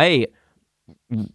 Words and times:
Hey, 0.00 0.28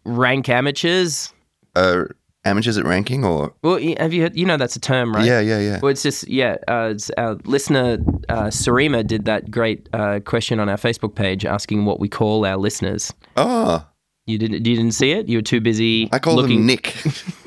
rank 0.06 0.50
amateurs. 0.50 1.32
Uh, 1.76 2.06
amateurs 2.46 2.80
at 2.80 2.86
ranking, 2.86 3.24
or 3.24 3.54
Well, 3.62 3.78
have 4.00 4.12
you 4.12 4.24
heard, 4.24 4.36
you 4.36 4.44
know 4.44 4.58
that's 4.58 4.76
a 4.76 4.80
term, 4.80 5.14
right? 5.14 5.24
yeah, 5.24 5.40
yeah, 5.40 5.60
yeah. 5.60 5.80
Well, 5.84 5.92
it's 5.92 6.02
just 6.02 6.28
yeah. 6.28 6.56
Uh, 6.68 6.90
it's 6.96 7.12
our 7.12 7.36
listener 7.46 8.00
uh, 8.28 8.46
Sarima 8.46 9.06
did 9.06 9.26
that 9.26 9.52
great 9.52 9.88
uh, 9.94 10.20
question 10.26 10.60
on 10.60 10.68
our 10.68 10.78
Facebook 10.78 11.14
page 11.14 11.46
asking 11.46 11.86
what 11.86 12.00
we 12.00 12.10
call 12.10 12.44
our 12.44 12.58
listeners. 12.58 13.14
Oh, 13.38 13.86
You 14.26 14.40
didn't 14.40 14.66
you 14.66 14.76
didn't 14.76 14.94
see 14.94 15.12
it? 15.12 15.30
You 15.30 15.38
were 15.38 15.44
too 15.44 15.62
busy. 15.62 16.10
I 16.12 16.18
call 16.18 16.34
looking. 16.36 16.58
them 16.58 16.66
Nick. 16.66 16.96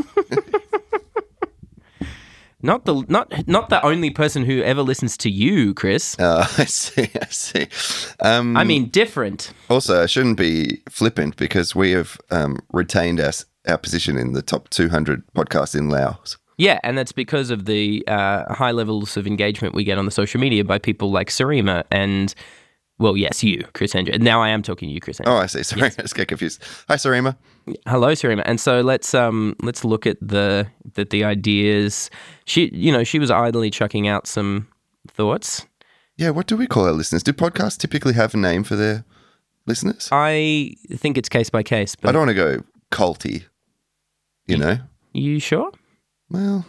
Not 2.61 2.87
the 2.87 3.05
not 3.09 3.47
not 3.47 3.69
the 3.69 3.85
only 3.85 4.11
person 4.11 4.45
who 4.45 4.63
ever 4.63 4.83
listens 4.83 5.17
to 5.19 5.31
you, 5.31 5.75
Chris. 5.75 6.19
Uh, 6.19 6.47
I 6.59 6.65
see, 6.65 7.09
I 7.21 7.27
see. 7.27 7.69
Um, 8.21 8.57
I 8.57 8.65
mean, 8.65 8.87
different. 8.89 9.53
also, 9.71 10.03
I 10.03 10.07
shouldn't 10.07 10.39
be 10.39 10.83
flippant 10.89 11.37
because 11.37 11.77
we 11.77 11.93
have 11.93 12.19
um, 12.31 12.59
retained 12.73 13.21
our, 13.21 13.33
our 13.69 13.79
position 13.79 14.19
in 14.19 14.33
the 14.33 14.43
top 14.43 14.71
200 14.71 15.23
podcasts 15.37 15.79
in 15.79 15.89
Laos. 15.89 16.37
Yeah, 16.57 16.81
and 16.83 16.99
that's 16.99 17.13
because 17.13 17.51
of 17.51 17.67
the 17.67 18.03
uh, 18.09 18.53
high 18.53 18.73
levels 18.73 19.17
of 19.17 19.29
engagement 19.29 19.75
we 19.75 19.85
get 19.85 19.97
on 19.97 20.07
the 20.07 20.11
social 20.11 20.41
media 20.41 20.65
by 20.65 20.79
people 20.79 21.13
like 21.13 21.29
Sarima 21.31 21.85
and, 21.93 22.35
well, 22.99 23.17
yes, 23.17 23.43
you, 23.45 23.65
Chris 23.75 23.95
Andrew. 23.95 24.17
Now 24.19 24.43
I 24.43 24.49
am 24.51 24.63
talking 24.63 24.89
to 24.89 24.93
you, 24.93 25.01
Chris 25.01 25.21
Andrew. 25.21 25.35
Oh, 25.35 25.39
I 25.39 25.47
see. 25.47 25.63
Sorry, 25.63 25.83
I 25.87 25.89
just 25.91 26.15
get 26.15 26.29
confused. 26.29 26.63
Hi, 26.89 26.97
Sarima. 26.97 27.37
Hello, 27.87 28.09
Sarima. 28.13 28.43
And 28.47 28.61
so 28.61 28.81
let's 28.81 29.15
um 29.15 29.55
let's 29.63 29.85
look 29.85 30.07
at 30.07 30.17
the 30.21 30.67
that 30.95 31.11
the 31.11 31.25
ideas. 31.25 32.11
She, 32.45 32.71
you 32.73 32.91
know, 32.93 33.05
she 33.05 33.19
was 33.19 33.31
idly 33.31 33.71
chucking 33.71 34.09
out 34.09 34.27
some 34.27 34.69
thoughts. 35.09 35.67
Yeah, 36.17 36.31
what 36.31 36.47
do 36.49 36.57
we 36.57 36.67
call 36.67 36.85
our 36.87 36.93
listeners? 36.93 37.23
Do 37.23 37.33
podcasts 37.33 37.79
typically 37.79 38.15
have 38.15 38.35
a 38.35 38.39
name 38.39 38.65
for 38.65 38.75
their 38.75 39.05
listeners? 39.67 40.09
I 40.11 40.75
think 40.93 41.17
it's 41.17 41.29
case 41.29 41.49
by 41.51 41.63
case, 41.63 41.95
But 41.95 42.09
I 42.09 42.13
don't 42.13 42.27
want 42.27 42.31
to 42.31 42.35
go 42.35 42.65
culty, 42.91 43.45
you 44.47 44.57
know? 44.57 44.79
you 45.13 45.39
sure? 45.39 45.71
Well, 46.31 46.67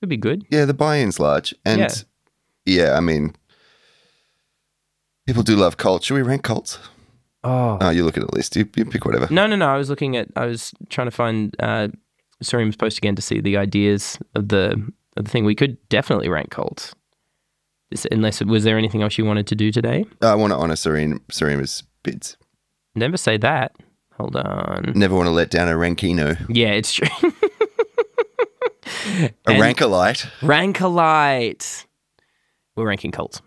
it'd 0.00 0.08
be 0.08 0.16
good. 0.16 0.44
yeah, 0.50 0.66
the 0.66 0.74
buy-in's 0.74 1.18
large. 1.18 1.52
And 1.64 1.80
Yeah. 1.80 1.88
yeah, 2.64 2.96
I 2.96 3.00
mean, 3.00 3.34
people 5.26 5.42
do 5.42 5.56
love 5.56 5.76
cults. 5.76 6.06
Should 6.06 6.14
we 6.14 6.22
rank 6.22 6.42
cults? 6.42 6.78
Oh. 7.42 7.78
Oh, 7.80 7.90
you 7.90 8.04
look 8.04 8.16
at 8.16 8.22
a 8.22 8.34
list. 8.34 8.56
You, 8.56 8.68
you 8.76 8.84
pick 8.86 9.04
whatever. 9.04 9.28
No, 9.32 9.46
no, 9.46 9.56
no. 9.56 9.68
I 9.68 9.76
was 9.76 9.90
looking 9.90 10.16
at. 10.16 10.28
I 10.36 10.46
was 10.46 10.72
trying 10.88 11.06
to 11.06 11.10
find 11.10 11.54
uh, 11.60 11.88
Surima's 12.42 12.76
post 12.76 12.98
again 12.98 13.14
to 13.16 13.22
see 13.22 13.40
the 13.40 13.56
ideas 13.56 14.18
of 14.34 14.48
the 14.48 14.72
of 15.16 15.24
the 15.24 15.30
thing. 15.30 15.44
We 15.44 15.54
could 15.54 15.76
definitely 15.88 16.28
rank 16.28 16.50
cults. 16.50 16.94
Unless 18.10 18.42
was 18.42 18.64
there 18.64 18.76
anything 18.78 19.02
else 19.02 19.18
you 19.18 19.24
wanted 19.24 19.46
to 19.48 19.54
do 19.54 19.70
today? 19.70 20.04
I 20.22 20.34
want 20.34 20.52
to 20.52 20.56
honor 20.56 20.74
Serene, 20.74 21.20
Serena's 21.30 21.84
bids. 22.02 22.36
Never 22.96 23.16
say 23.16 23.36
that. 23.36 23.72
Hold 24.16 24.34
on. 24.36 24.92
Never 24.96 25.14
want 25.14 25.26
to 25.26 25.30
let 25.32 25.50
down 25.50 25.68
a 25.68 25.72
rankino. 25.72 26.44
Yeah, 26.48 26.70
it's 26.70 26.92
true. 26.92 27.06
A 29.06 29.30
And- 29.46 29.62
rankolite. 29.62 30.26
Rankalite. 30.40 31.84
We're 32.74 32.86
ranking 32.88 33.10
cults. 33.12 33.42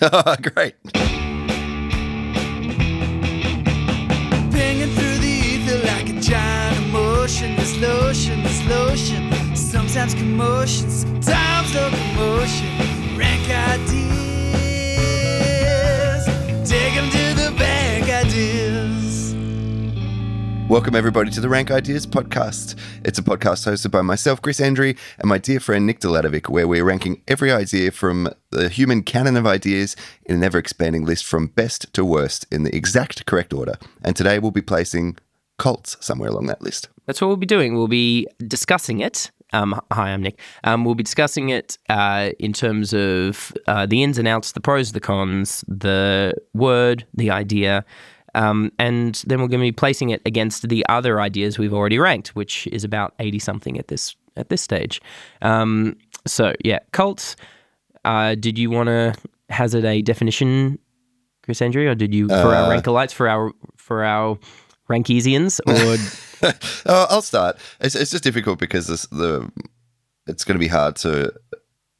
Great. 0.42 0.74
Sometimes 10.04 10.22
commotion, 10.22 10.90
sometimes 10.90 11.74
locomotion. 11.74 13.16
Rank 13.16 13.48
ideas. 13.48 13.88
Take 16.68 16.94
'em 16.94 17.08
to 17.08 17.32
the 17.34 17.50
bank, 17.56 18.10
ideas. 18.10 19.34
Welcome, 20.68 20.94
everybody, 20.94 21.30
to 21.30 21.40
the 21.40 21.48
Rank 21.48 21.70
Ideas 21.70 22.06
podcast. 22.06 22.74
It's 23.02 23.18
a 23.18 23.22
podcast 23.22 23.66
hosted 23.66 23.92
by 23.92 24.02
myself, 24.02 24.42
Chris 24.42 24.60
Andry, 24.60 24.94
and 25.18 25.26
my 25.26 25.38
dear 25.38 25.58
friend 25.58 25.86
Nick 25.86 26.00
Delatovic, 26.00 26.50
where 26.50 26.68
we're 26.68 26.84
ranking 26.84 27.22
every 27.26 27.50
idea 27.50 27.90
from 27.90 28.28
the 28.50 28.68
human 28.68 29.04
canon 29.04 29.38
of 29.38 29.46
ideas 29.46 29.96
in 30.26 30.36
an 30.36 30.44
ever 30.44 30.58
expanding 30.58 31.06
list 31.06 31.24
from 31.24 31.46
best 31.46 31.90
to 31.94 32.04
worst 32.04 32.46
in 32.50 32.64
the 32.64 32.76
exact 32.76 33.24
correct 33.24 33.54
order. 33.54 33.78
And 34.02 34.14
today 34.14 34.38
we'll 34.38 34.50
be 34.50 34.60
placing 34.60 35.16
cults 35.56 35.96
somewhere 36.00 36.28
along 36.28 36.48
that 36.48 36.60
list. 36.60 36.90
That's 37.06 37.22
what 37.22 37.28
we'll 37.28 37.38
be 37.38 37.46
doing. 37.46 37.74
We'll 37.74 37.88
be 37.88 38.26
discussing 38.46 39.00
it. 39.00 39.30
Um, 39.54 39.80
hi, 39.92 40.10
I'm 40.10 40.20
Nick. 40.20 40.40
Um, 40.64 40.84
we'll 40.84 40.96
be 40.96 41.04
discussing 41.04 41.50
it 41.50 41.78
uh, 41.88 42.30
in 42.40 42.52
terms 42.52 42.92
of 42.92 43.52
uh, 43.68 43.86
the 43.86 44.02
ins 44.02 44.18
and 44.18 44.26
outs, 44.26 44.50
the 44.52 44.60
pros, 44.60 44.90
the 44.92 45.00
cons, 45.00 45.64
the 45.68 46.34
word, 46.54 47.06
the 47.14 47.30
idea, 47.30 47.84
um, 48.34 48.72
and 48.80 49.22
then 49.28 49.40
we're 49.40 49.46
going 49.46 49.60
to 49.60 49.66
be 49.66 49.70
placing 49.72 50.10
it 50.10 50.20
against 50.26 50.68
the 50.68 50.84
other 50.88 51.20
ideas 51.20 51.56
we've 51.56 51.72
already 51.72 52.00
ranked, 52.00 52.34
which 52.34 52.66
is 52.72 52.82
about 52.82 53.14
eighty 53.20 53.38
something 53.38 53.78
at 53.78 53.86
this 53.86 54.16
at 54.36 54.48
this 54.48 54.60
stage. 54.60 55.00
Um, 55.40 55.96
so 56.26 56.52
yeah, 56.64 56.80
cults. 56.90 57.36
Uh, 58.04 58.34
did 58.34 58.58
you 58.58 58.70
want 58.70 58.88
to 58.88 59.14
hazard 59.50 59.84
a 59.84 60.02
definition, 60.02 60.80
Chris 61.44 61.62
Andrew, 61.62 61.88
or 61.88 61.94
did 61.94 62.12
you 62.12 62.26
for 62.26 62.34
our 62.34 62.72
Uh, 62.72 62.76
rankalites 62.76 63.12
for 63.12 63.28
our 63.28 63.52
for 63.76 64.02
our 64.02 64.36
rankesians 64.90 65.60
or 65.66 65.96
oh, 66.44 67.06
I'll 67.10 67.22
start. 67.22 67.56
It's, 67.80 67.94
it's 67.94 68.10
just 68.10 68.24
difficult 68.24 68.58
because 68.58 68.86
this, 68.86 69.06
the 69.06 69.50
it's 70.26 70.44
going 70.44 70.54
to 70.54 70.64
be 70.64 70.68
hard 70.68 70.96
to, 70.96 71.32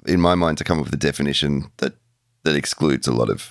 in 0.07 0.21
my 0.21 0.35
mind, 0.35 0.59
to 0.59 0.65
come 0.65 0.79
up 0.79 0.87
with 0.87 0.95
a 0.95 0.99
definition 0.99 1.71
that 1.79 1.95
that 2.45 2.57
excludes 2.57 3.07
a 3.07 3.13
lot 3.13 3.31
of 3.31 3.51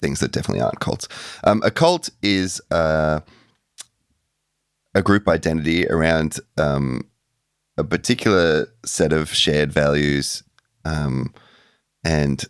things 0.00 0.20
that 0.20 0.32
definitely 0.32 0.60
aren't 0.60 0.80
cults. 0.80 1.08
Um, 1.44 1.62
a 1.64 1.70
cult 1.70 2.10
is 2.22 2.60
uh, 2.70 3.20
a 4.94 5.02
group 5.02 5.26
identity 5.26 5.86
around 5.88 6.38
um, 6.58 7.08
a 7.78 7.84
particular 7.84 8.66
set 8.84 9.12
of 9.12 9.32
shared 9.32 9.72
values, 9.72 10.42
um, 10.84 11.32
and 12.04 12.44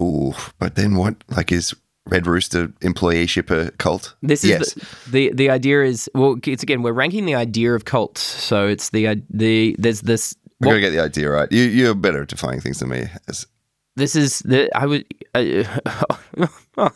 ooh, 0.00 0.34
but 0.58 0.74
then 0.76 0.96
what? 0.96 1.16
Like, 1.28 1.52
is 1.52 1.74
Red 2.06 2.26
Rooster 2.26 2.68
employeeship 2.80 3.78
cult? 3.78 4.14
This 4.22 4.44
is 4.44 4.50
yes. 4.50 4.74
the, 5.06 5.28
the 5.30 5.32
the 5.34 5.50
idea 5.50 5.82
is 5.82 6.08
well 6.14 6.36
it's 6.46 6.62
again 6.62 6.82
we're 6.82 6.92
ranking 6.92 7.26
the 7.26 7.34
idea 7.34 7.74
of 7.74 7.84
cults 7.84 8.20
so 8.22 8.66
it's 8.66 8.90
the 8.90 9.08
i- 9.08 9.22
the 9.30 9.74
there's 9.78 10.00
this 10.02 10.34
We're 10.60 10.68
gonna 10.68 10.80
get 10.80 10.90
the 10.90 11.00
idea 11.02 11.30
right. 11.30 11.50
You, 11.50 11.64
you're 11.64 11.94
better 11.94 12.22
at 12.22 12.28
defining 12.28 12.60
things 12.60 12.78
than 12.78 12.88
me. 12.90 13.06
As, 13.28 13.46
this 13.96 14.14
is 14.16 14.40
the 14.40 14.68
I 14.76 14.86
would 14.86 15.04
uh, 15.34 15.64
oh, 16.78 16.90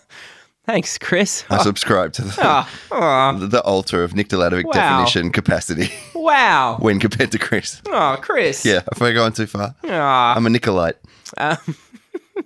thanks 0.66 0.98
Chris 0.98 1.44
I 1.50 1.62
subscribe 1.62 2.12
to 2.14 2.22
the, 2.22 2.34
ah, 2.42 3.32
the, 3.38 3.46
the 3.46 3.62
altar 3.62 4.04
of 4.04 4.14
Nick 4.14 4.28
Delatovic 4.28 4.64
Wow. 4.64 4.72
definition 4.72 5.32
capacity 5.32 5.90
wow 6.14 6.76
when 6.80 7.00
compared 7.00 7.32
to 7.32 7.38
Chris. 7.38 7.80
oh 7.88 8.16
Chris 8.20 8.64
Yeah, 8.64 8.80
if 8.92 9.00
we're 9.00 9.12
going 9.14 9.32
too 9.32 9.46
far, 9.46 9.74
I'm 9.82 10.46
a 10.46 10.50
Nicolite. 10.50 10.96
um, 11.38 11.56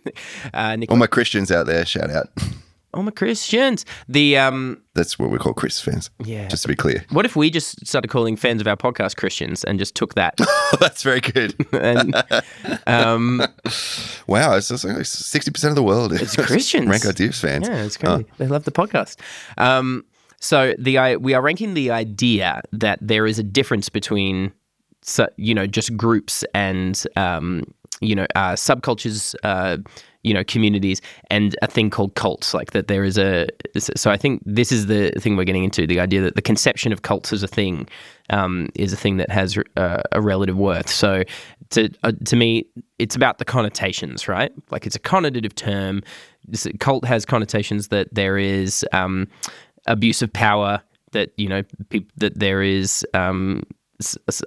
uh, 0.55 0.77
All 0.89 0.97
my 0.97 1.07
Christians 1.07 1.51
out 1.51 1.67
there, 1.67 1.85
shout 1.87 2.11
out. 2.11 2.29
All 2.93 3.03
my 3.03 3.11
Christians 3.11 3.85
the 4.09 4.39
um 4.39 4.81
That's 4.95 5.19
what 5.19 5.31
we 5.31 5.39
call 5.39 5.53
Chris 5.53 5.81
fans. 5.81 6.11
yeah 6.25 6.47
Just 6.47 6.63
to 6.63 6.69
be 6.69 6.77
clear. 6.77 7.05
what 7.11 7.25
if 7.25 7.35
we 7.35 7.51
just 7.51 7.85
started 7.85 8.07
calling 8.07 8.37
fans 8.37 8.61
of 8.61 8.69
our 8.69 8.77
podcast 8.77 9.17
Christians 9.17 9.65
and 9.65 9.81
just 9.81 9.97
took 9.97 10.15
that 10.15 10.39
That's 10.79 11.03
very 11.03 11.21
good. 11.21 11.57
and 11.73 12.15
um 12.87 13.41
Wow, 14.29 14.55
it's 14.55 14.69
just 14.69 14.85
like 14.85 15.05
sixty 15.07 15.51
percent 15.51 15.73
of 15.73 15.77
the 15.77 15.83
world. 15.83 16.13
Is? 16.13 16.23
It's 16.23 16.37
Christians. 16.37 16.87
Rank 16.89 17.05
Ideas 17.05 17.41
fans. 17.41 17.67
Yeah, 17.69 17.83
it's 17.85 17.97
crazy. 17.97 18.27
They 18.39 18.47
love 18.47 18.63
the 18.65 18.71
podcast. 18.73 19.17
Um, 19.59 20.05
so 20.41 20.75
the 20.79 20.99
I 20.99 21.17
we 21.17 21.35
are 21.35 21.43
ranking 21.43 21.75
the 21.75 21.91
idea 21.91 22.63
that 22.73 22.99
there 23.03 23.27
is 23.27 23.39
a 23.41 23.43
difference 23.43 23.89
between, 23.89 24.53
su- 25.03 25.27
you 25.37 25.55
know, 25.55 25.67
just 25.67 25.97
groups 25.97 26.45
and 26.55 27.03
um, 27.17 27.65
you 28.05 28.15
know 28.15 28.27
uh, 28.35 28.53
subcultures, 28.53 29.35
uh, 29.43 29.79
you 30.23 30.33
know, 30.33 30.45
communities, 30.45 31.01
and 31.31 31.57
a 31.63 31.67
thing 31.67 31.91
called 31.91 32.15
cults. 32.15 32.55
Like 32.55 32.73
that, 32.73 32.89
there 32.89 33.05
is 33.05 33.19
a. 33.19 33.47
So 33.79 34.11
I 34.11 34.17
think 34.17 34.43
this 34.45 34.73
is 34.73 34.87
the 34.87 35.11
thing 35.19 35.37
we're 35.37 35.45
getting 35.45 35.65
into: 35.65 35.87
the 35.87 36.01
idea 36.01 36.23
that 36.23 36.35
the 36.35 36.43
conception 36.43 36.93
of 36.93 37.03
cults 37.03 37.33
as 37.33 37.43
a 37.43 37.49
thing 37.49 37.89
um, 38.31 38.69
is 38.75 38.93
a 38.93 38.97
thing 38.97 39.19
that 39.19 39.31
has 39.31 39.59
uh, 39.77 40.03
a 40.13 40.21
relative 40.21 40.57
worth. 40.57 40.89
So 40.89 41.25
to 41.71 41.91
uh, 42.03 42.13
to 42.25 42.37
me, 42.37 42.67
it's 42.99 43.17
about 43.17 43.39
the 43.39 43.45
connotations, 43.45 44.29
right? 44.29 44.53
Like 44.71 44.87
it's 44.87 44.97
a 44.97 45.01
connotative 45.01 45.55
term. 45.55 46.03
This 46.47 46.67
cult 46.81 47.05
has 47.05 47.25
connotations 47.25 47.89
that 47.89 48.09
there 48.13 48.39
is 48.39 48.85
um, 48.93 49.29
abuse 49.87 50.23
of 50.23 50.33
power, 50.33 50.83
that 51.13 51.33
you 51.37 51.49
know, 51.49 51.63
peop 51.91 52.11
that 52.17 52.39
there 52.39 52.63
is 52.63 53.07
um, 53.15 53.63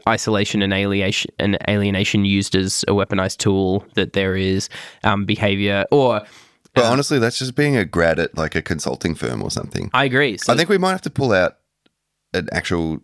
isolation 0.07 0.61
and 0.61 0.73
alienation 0.73 1.31
and 1.39 1.57
alienation 1.69 2.25
used 2.25 2.55
as 2.55 2.83
a 2.87 2.91
weaponized 2.91 3.37
tool. 3.37 3.85
That 3.95 4.13
there 4.13 4.35
is 4.35 4.69
um, 5.03 5.25
behavior, 5.25 5.85
or 5.91 6.21
But 6.73 6.85
honestly, 6.85 7.19
that's 7.19 7.39
just 7.39 7.55
being 7.55 7.75
a 7.77 7.85
grad 7.85 8.19
at 8.19 8.37
like 8.37 8.55
a 8.55 8.61
consulting 8.61 9.15
firm 9.15 9.41
or 9.41 9.51
something. 9.51 9.89
I 9.93 10.05
agree. 10.05 10.37
So 10.37 10.53
I 10.53 10.55
think 10.57 10.69
we 10.69 10.77
might 10.77 10.91
have 10.91 11.01
to 11.03 11.09
pull 11.09 11.31
out 11.33 11.57
an 12.33 12.49
actual 12.51 12.99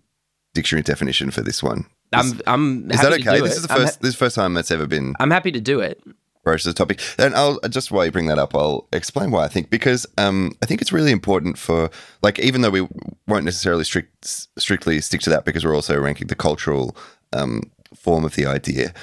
dictionary 0.54 0.84
definition 0.84 1.32
for 1.32 1.42
this 1.42 1.64
one. 1.64 1.86
I'm 2.12 2.40
I'm 2.46 2.92
Is 2.92 3.00
happy 3.00 3.10
that 3.10 3.24
to 3.24 3.30
okay? 3.32 3.42
This 3.42 3.54
it. 3.54 3.58
is 3.58 3.68
the 3.68 3.74
I'm 3.74 3.80
ha- 3.80 3.86
first. 3.88 4.02
this 4.02 4.10
is 4.10 4.16
the 4.16 4.20
first 4.26 4.36
time 4.36 4.54
that's 4.54 4.70
ever 4.70 4.86
been 4.86 5.16
I'm 5.20 5.32
happy 5.32 5.52
to 5.52 5.60
do 5.62 5.80
it. 5.80 6.00
Broached 6.44 6.66
as 6.66 6.72
a 6.72 6.76
topic. 6.76 7.02
And 7.18 7.34
I'll 7.34 7.60
just 7.70 7.92
while 7.92 8.06
you 8.06 8.12
bring 8.12 8.28
that 8.28 8.38
up, 8.38 8.54
I'll 8.56 8.88
explain 8.94 9.32
why 9.32 9.46
I 9.46 9.48
think 9.48 9.70
because 9.70 10.06
um, 10.18 10.52
I 10.62 10.66
think 10.66 10.82
it's 10.82 10.92
really 10.92 11.12
important 11.12 11.58
for 11.58 11.90
like 12.22 12.40
even 12.40 12.62
though 12.62 12.70
we 12.70 12.88
won't 13.28 13.46
necessarily 13.46 13.84
strict, 13.84 14.26
strictly 14.58 15.00
stick 15.02 15.22
to 15.22 15.30
that 15.30 15.46
because 15.46 15.66
we're 15.66 15.76
also 15.76 16.00
ranking 16.00 16.28
the 16.28 16.36
cultural 16.36 16.96
um, 17.32 17.62
form 17.96 18.26
of 18.26 18.36
the 18.36 18.46
idea. 18.46 18.94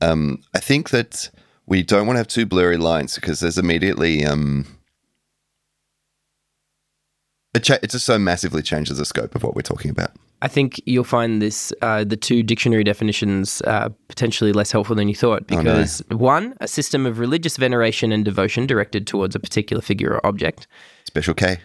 Um, 0.00 0.42
I 0.54 0.60
think 0.60 0.90
that 0.90 1.30
we 1.66 1.82
don't 1.82 2.06
want 2.06 2.16
to 2.16 2.20
have 2.20 2.28
two 2.28 2.46
blurry 2.46 2.76
lines 2.76 3.14
because 3.14 3.40
there's 3.40 3.58
immediately 3.58 4.24
um, 4.24 4.66
cha- 7.60 7.78
it 7.82 7.90
just 7.90 8.06
so 8.06 8.18
massively 8.18 8.62
changes 8.62 8.98
the 8.98 9.04
scope 9.04 9.34
of 9.34 9.42
what 9.42 9.54
we're 9.54 9.62
talking 9.62 9.90
about. 9.90 10.12
I 10.40 10.48
think 10.48 10.80
you'll 10.86 11.04
find 11.04 11.42
this 11.42 11.72
uh, 11.82 12.04
the 12.04 12.16
two 12.16 12.42
dictionary 12.42 12.84
definitions 12.84 13.60
uh, 13.62 13.88
potentially 14.08 14.52
less 14.52 14.70
helpful 14.70 14.94
than 14.94 15.08
you 15.08 15.14
thought 15.16 15.42
Oh, 15.50 15.56
no. 15.56 15.62
because 15.62 16.02
one, 16.10 16.54
a 16.60 16.68
system 16.68 17.06
of 17.06 17.18
religious 17.18 17.56
veneration 17.56 18.12
and 18.12 18.24
devotion 18.24 18.66
directed 18.66 19.06
towards 19.06 19.34
a 19.34 19.40
particular 19.40 19.82
figure 19.82 20.12
or 20.14 20.24
object. 20.26 20.66
Special 21.04 21.34
K. 21.34 21.58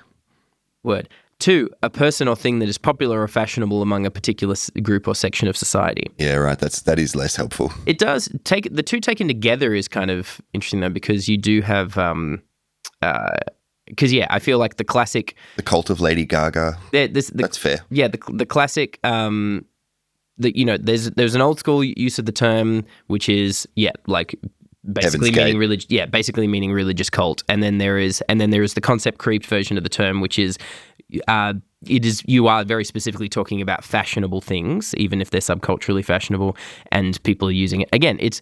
Word. 0.83 1.07
Two, 1.39 1.69
a 1.83 1.89
person 1.89 2.27
or 2.27 2.35
thing 2.35 2.59
that 2.59 2.69
is 2.69 2.77
popular 2.77 3.21
or 3.21 3.27
fashionable 3.27 3.81
among 3.81 4.05
a 4.05 4.11
particular 4.11 4.53
s- 4.53 4.69
group 4.81 5.07
or 5.07 5.13
section 5.15 5.47
of 5.47 5.57
society. 5.57 6.07
Yeah, 6.17 6.35
right. 6.35 6.57
That's 6.57 6.81
that 6.83 6.99
is 6.99 7.15
less 7.15 7.35
helpful. 7.35 7.71
It 7.85 7.99
does 7.99 8.29
take 8.43 8.73
the 8.73 8.83
two 8.83 8.99
taken 9.01 9.27
together 9.27 9.73
is 9.73 9.87
kind 9.87 10.09
of 10.09 10.39
interesting 10.53 10.79
though 10.79 10.89
because 10.89 11.27
you 11.27 11.37
do 11.37 11.61
have 11.61 11.97
um 11.97 12.41
because 13.87 14.13
yeah 14.13 14.27
I 14.29 14.39
feel 14.39 14.57
like 14.57 14.77
the 14.77 14.83
classic 14.83 15.35
The 15.57 15.63
cult 15.63 15.89
of 15.89 15.99
Lady 15.99 16.25
Gaga. 16.25 16.77
this 16.91 17.27
the, 17.27 17.43
That's 17.43 17.57
fair. 17.57 17.79
yeah 17.89 18.07
the 18.07 18.19
the 18.33 18.45
classic 18.45 18.99
um 19.03 19.65
that 20.37 20.55
you 20.57 20.65
know 20.65 20.77
there's 20.77 21.11
there's 21.11 21.35
an 21.35 21.41
old 21.41 21.59
school 21.59 21.83
use 21.83 22.17
of 22.19 22.25
the 22.25 22.31
term 22.31 22.85
which 23.07 23.29
is 23.29 23.67
yeah 23.75 23.91
like 24.07 24.35
basically 24.91 25.29
Heaven's 25.29 25.37
meaning 25.37 25.57
religious 25.57 25.85
yeah 25.89 26.05
basically 26.05 26.47
meaning 26.47 26.71
religious 26.73 27.09
cult 27.09 27.43
and 27.47 27.61
then 27.63 27.77
there 27.77 27.97
is 27.97 28.21
and 28.27 28.41
then 28.41 28.49
there 28.49 28.63
is 28.63 28.73
the 28.73 28.81
concept 28.81 29.17
creep 29.19 29.45
version 29.45 29.77
of 29.77 29.83
the 29.83 29.89
term 29.89 30.19
which 30.21 30.37
is 30.39 30.57
uh 31.27 31.53
it 31.87 32.05
is 32.05 32.23
you 32.25 32.47
are 32.47 32.63
very 32.63 32.83
specifically 32.83 33.29
talking 33.29 33.61
about 33.61 33.83
fashionable 33.83 34.41
things 34.41 34.93
even 34.95 35.21
if 35.21 35.29
they're 35.29 35.41
subculturally 35.41 36.03
fashionable 36.03 36.57
and 36.91 37.21
people 37.23 37.47
are 37.47 37.51
using 37.51 37.81
it 37.81 37.89
again 37.93 38.17
it's 38.19 38.41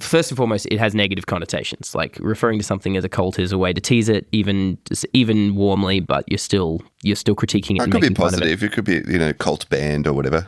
first 0.00 0.30
and 0.30 0.36
foremost, 0.36 0.66
it 0.66 0.78
has 0.78 0.94
negative 0.94 1.26
connotations. 1.26 1.94
Like 1.94 2.18
referring 2.20 2.58
to 2.58 2.64
something 2.64 2.96
as 2.96 3.04
a 3.04 3.08
cult 3.08 3.38
is 3.38 3.52
a 3.52 3.58
way 3.58 3.72
to 3.72 3.80
tease 3.80 4.08
it, 4.08 4.26
even 4.32 4.78
even 5.12 5.54
warmly, 5.54 6.00
but 6.00 6.24
you're 6.28 6.38
still 6.38 6.80
you're 7.02 7.16
still 7.16 7.36
critiquing 7.36 7.76
it. 7.76 7.88
It 7.88 7.90
could 7.90 8.00
be 8.00 8.06
of 8.08 8.12
it. 8.12 8.16
positive. 8.16 8.62
It. 8.62 8.72
could 8.72 8.84
be 8.84 9.02
you 9.06 9.18
know 9.18 9.32
cult 9.32 9.68
band 9.68 10.06
or 10.06 10.12
whatever. 10.12 10.46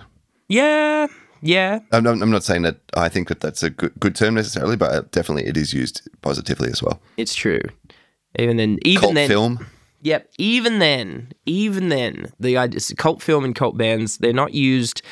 Yeah, 0.49 1.07
yeah. 1.45 1.81
I'm 1.93 2.05
not, 2.05 2.23
I'm 2.23 2.31
not 2.31 2.43
saying 2.43 2.63
that 2.63 2.77
I 2.95 3.09
think 3.09 3.29
that 3.29 3.41
that's 3.41 3.63
a 3.63 3.71
good, 3.71 3.93
good 4.01 4.15
term 4.15 4.35
necessarily, 4.35 4.77
but 4.77 5.13
definitely 5.13 5.47
it 5.47 5.57
is 5.57 5.73
used 5.73 6.09
positively 6.23 6.71
as 6.71 6.83
well. 6.83 7.01
It's 7.17 7.35
true. 7.35 7.61
Even 8.39 8.57
then, 8.57 8.79
even 8.83 9.01
Cult 9.01 9.15
then, 9.15 9.29
film. 9.29 9.67
Yep. 10.03 10.31
Even 10.39 10.81
then, 10.81 11.33
even 11.47 11.89
then, 11.89 12.33
the 12.41 12.95
cult 12.99 13.23
film 13.23 13.45
and 13.45 13.55
cult 13.55 13.77
bands, 13.77 14.19
they're 14.19 14.33
not 14.33 14.53
used 14.53 15.03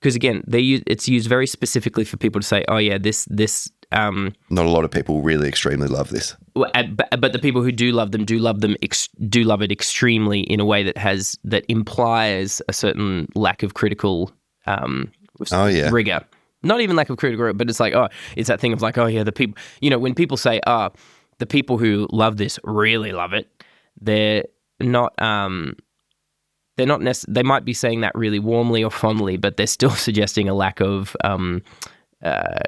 because 0.00 0.14
again, 0.16 0.42
they 0.46 0.60
use 0.60 0.82
it's 0.86 1.08
used 1.08 1.28
very 1.28 1.46
specifically 1.46 2.04
for 2.04 2.16
people 2.16 2.40
to 2.40 2.46
say, 2.46 2.64
oh 2.68 2.78
yeah, 2.78 2.98
this 2.98 3.26
this. 3.30 3.70
Um, 3.90 4.34
Not 4.50 4.66
a 4.66 4.68
lot 4.68 4.84
of 4.84 4.90
people 4.90 5.22
really 5.22 5.48
extremely 5.48 5.88
love 5.88 6.10
this. 6.10 6.36
uh, 6.54 6.82
but, 6.92 7.08
but 7.20 7.32
the 7.32 7.38
people 7.38 7.62
who 7.62 7.72
do 7.72 7.90
love 7.90 8.10
them 8.12 8.26
do 8.26 8.38
love 8.38 8.60
them 8.60 8.76
ex- 8.82 9.08
do 9.30 9.44
love 9.44 9.62
it 9.62 9.72
extremely 9.72 10.40
in 10.40 10.60
a 10.60 10.64
way 10.66 10.82
that 10.82 10.98
has 10.98 11.38
that 11.44 11.64
implies 11.70 12.60
a 12.68 12.74
certain 12.74 13.28
lack 13.34 13.62
of 13.62 13.72
critical 13.72 14.30
um, 14.66 15.10
Oh, 15.52 15.68
yeah. 15.68 15.88
rigor. 15.90 16.20
Not 16.62 16.82
even 16.82 16.96
lack 16.96 17.08
of 17.08 17.16
critical 17.16 17.46
rigor, 17.46 17.56
but 17.56 17.70
it's 17.70 17.80
like 17.80 17.94
oh, 17.94 18.08
it's 18.36 18.48
that 18.48 18.60
thing 18.60 18.74
of 18.74 18.82
like 18.82 18.98
oh 18.98 19.06
yeah, 19.06 19.22
the 19.24 19.32
people 19.32 19.56
you 19.80 19.88
know 19.88 19.98
when 19.98 20.14
people 20.14 20.36
say 20.36 20.60
oh, 20.66 20.90
the 21.38 21.46
people 21.46 21.78
who 21.78 22.06
love 22.12 22.36
this 22.36 22.58
really 22.64 23.12
love 23.12 23.32
it, 23.32 23.48
they're 24.02 24.44
not 24.80 25.14
um. 25.22 25.76
They're 26.78 26.86
not 26.86 27.02
nec- 27.02 27.26
They 27.26 27.42
might 27.42 27.64
be 27.64 27.74
saying 27.74 28.00
that 28.02 28.14
really 28.14 28.38
warmly 28.38 28.84
or 28.84 28.90
fondly, 28.90 29.36
but 29.36 29.56
they're 29.56 29.66
still 29.66 29.90
suggesting 30.08 30.48
a 30.48 30.54
lack 30.54 30.80
of 30.80 31.14
um, 31.24 31.62
uh, 32.22 32.60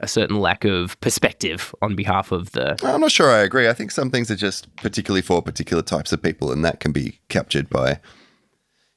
a 0.00 0.08
certain 0.08 0.40
lack 0.40 0.64
of 0.64 1.00
perspective 1.00 1.72
on 1.80 1.94
behalf 1.94 2.32
of 2.32 2.50
the 2.50 2.78
I'm 2.82 3.00
not 3.00 3.12
sure 3.12 3.30
I 3.30 3.38
agree. 3.38 3.68
I 3.68 3.72
think 3.72 3.92
some 3.92 4.10
things 4.10 4.28
are 4.28 4.36
just 4.36 4.74
particularly 4.76 5.22
for 5.22 5.40
particular 5.40 5.82
types 5.82 6.12
of 6.12 6.20
people, 6.20 6.50
and 6.52 6.64
that 6.64 6.80
can 6.80 6.90
be 6.90 7.20
captured 7.28 7.70
by, 7.70 8.00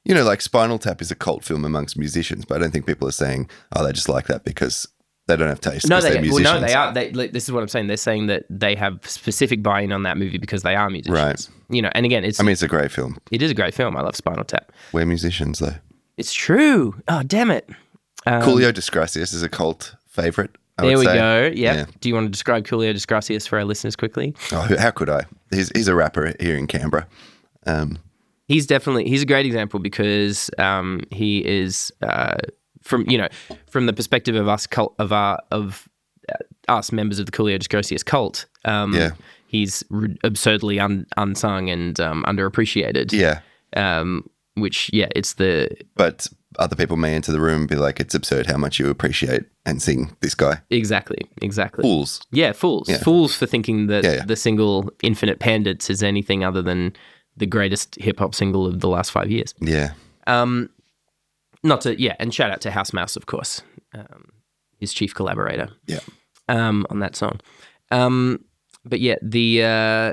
you 0.04 0.12
know, 0.12 0.24
like 0.24 0.40
Spinal 0.40 0.78
Tap 0.78 1.00
is 1.00 1.12
a 1.12 1.14
cult 1.14 1.44
film 1.44 1.64
amongst 1.64 1.96
musicians, 1.96 2.44
but 2.44 2.56
I 2.56 2.58
don't 2.58 2.72
think 2.72 2.84
people 2.84 3.06
are 3.06 3.12
saying, 3.12 3.48
oh, 3.74 3.84
they 3.84 3.92
just 3.92 4.08
like 4.08 4.26
that 4.26 4.44
because 4.44 4.88
they 5.28 5.36
don't 5.36 5.48
have 5.48 5.60
taste. 5.60 5.88
No, 5.88 6.00
they 6.00 6.20
they're 6.20 6.32
well, 6.32 6.42
no, 6.42 6.60
they 6.60 6.74
are. 6.74 6.92
They, 6.92 7.12
like, 7.12 7.32
this 7.32 7.44
is 7.44 7.52
what 7.52 7.62
I'm 7.62 7.68
saying. 7.68 7.86
They're 7.86 7.96
saying 7.96 8.26
that 8.26 8.44
they 8.50 8.74
have 8.74 9.06
specific 9.06 9.62
buy-in 9.62 9.92
on 9.92 10.02
that 10.02 10.16
movie 10.16 10.38
because 10.38 10.62
they 10.62 10.74
are 10.74 10.90
musicians. 10.90 11.14
Right. 11.16 11.48
You 11.68 11.82
know, 11.82 11.90
and 11.94 12.04
again, 12.04 12.24
it's 12.24 12.40
I 12.40 12.42
mean, 12.42 12.52
it's 12.52 12.62
a 12.62 12.68
great 12.68 12.90
film. 12.90 13.18
it 13.30 13.42
is 13.42 13.50
a 13.50 13.54
great 13.54 13.74
film. 13.74 13.96
I 13.96 14.00
love 14.00 14.16
Spinal 14.16 14.44
Tap. 14.44 14.72
We're 14.92 15.06
musicians, 15.06 15.60
though. 15.60 15.76
It's 16.16 16.32
true. 16.32 17.00
Oh, 17.06 17.22
damn 17.22 17.50
it. 17.50 17.68
Um, 18.26 18.42
Coolio 18.42 18.72
Disgracius 18.72 19.32
is 19.32 19.42
a 19.42 19.48
cult 19.48 19.94
favorite. 20.08 20.56
I 20.78 20.82
There 20.86 20.96
would 20.96 21.00
we 21.00 21.06
say. 21.06 21.14
go. 21.18 21.42
Yep. 21.54 21.54
Yeah. 21.54 21.84
Do 22.00 22.08
you 22.08 22.14
want 22.14 22.26
to 22.26 22.30
describe 22.30 22.64
Coolio 22.64 22.92
Disgracius 22.92 23.46
for 23.46 23.58
our 23.58 23.64
listeners 23.64 23.96
quickly? 23.96 24.34
Oh, 24.52 24.66
how 24.78 24.90
could 24.90 25.10
I? 25.10 25.24
He's, 25.50 25.70
he's 25.74 25.88
a 25.88 25.94
rapper 25.94 26.32
here 26.40 26.56
in 26.56 26.66
Canberra. 26.66 27.06
Um, 27.66 27.98
He's 28.46 28.66
definitely 28.66 29.04
he's 29.10 29.20
a 29.20 29.26
great 29.26 29.44
example 29.44 29.78
because 29.78 30.50
um, 30.56 31.02
he 31.10 31.44
is 31.46 31.92
uh, 32.00 32.36
from 32.82 33.08
you 33.08 33.18
know 33.18 33.28
from 33.68 33.86
the 33.86 33.92
perspective 33.92 34.34
of 34.34 34.48
us 34.48 34.66
cult 34.66 34.94
of 34.98 35.12
our 35.12 35.38
of 35.50 35.88
uh, 36.28 36.34
us 36.72 36.92
members 36.92 37.18
of 37.18 37.26
the 37.26 37.32
Coolio 37.32 37.58
Disgracius 37.58 38.02
cult. 38.04 38.46
Um, 38.64 38.94
Yeah. 38.94 39.10
He's 39.50 39.82
r- 39.90 40.08
absurdly 40.24 40.78
un- 40.78 41.06
unsung 41.16 41.70
and 41.70 41.98
um, 42.00 42.22
underappreciated. 42.24 43.12
yeah, 43.12 43.40
um, 43.74 44.28
which 44.56 44.90
yeah, 44.92 45.08
it's 45.16 45.34
the 45.34 45.70
but 45.96 46.26
other 46.58 46.76
people 46.76 46.96
may 46.98 47.14
enter 47.14 47.32
the 47.32 47.40
room 47.40 47.60
and 47.60 47.68
be 47.68 47.76
like, 47.76 47.98
it's 48.00 48.14
absurd 48.14 48.46
how 48.46 48.56
much 48.58 48.78
you 48.78 48.90
appreciate 48.90 49.44
and 49.64 49.80
sing 49.80 50.14
this 50.20 50.34
guy. 50.34 50.60
exactly, 50.70 51.18
exactly. 51.40 51.82
Fools. 51.82 52.20
Yeah, 52.30 52.52
fools, 52.52 52.88
Yeah. 52.90 52.98
fools 52.98 53.34
for 53.36 53.46
thinking 53.46 53.86
that 53.86 54.04
Yeah, 54.04 54.12
yeah. 54.16 54.24
the 54.26 54.36
single 54.36 54.90
"Infinite 55.02 55.38
Pandits" 55.38 55.88
is 55.88 56.02
anything 56.02 56.44
other 56.44 56.60
than 56.60 56.92
the 57.36 57.46
greatest 57.46 57.94
hip 57.96 58.18
hop 58.18 58.34
single 58.34 58.66
of 58.66 58.80
the 58.80 58.88
last 58.88 59.10
five 59.12 59.30
years. 59.30 59.54
Yeah. 59.60 59.92
Um, 60.26 60.68
not 61.68 61.82
to 61.82 62.00
yeah, 62.00 62.16
and 62.18 62.34
shout 62.34 62.50
out 62.50 62.60
to 62.62 62.70
House 62.70 62.92
Mouse, 62.92 63.16
of 63.16 63.26
course, 63.26 63.62
um, 63.94 64.30
his 64.78 64.92
chief 64.92 65.14
collaborator. 65.14 65.68
Yeah. 65.86 66.00
um, 66.48 66.86
on 66.90 67.00
that 67.00 67.16
song. 67.16 67.40
Um, 67.90 68.44
but 68.84 69.00
yeah, 69.00 69.16
the 69.22 69.62
uh, 69.62 70.12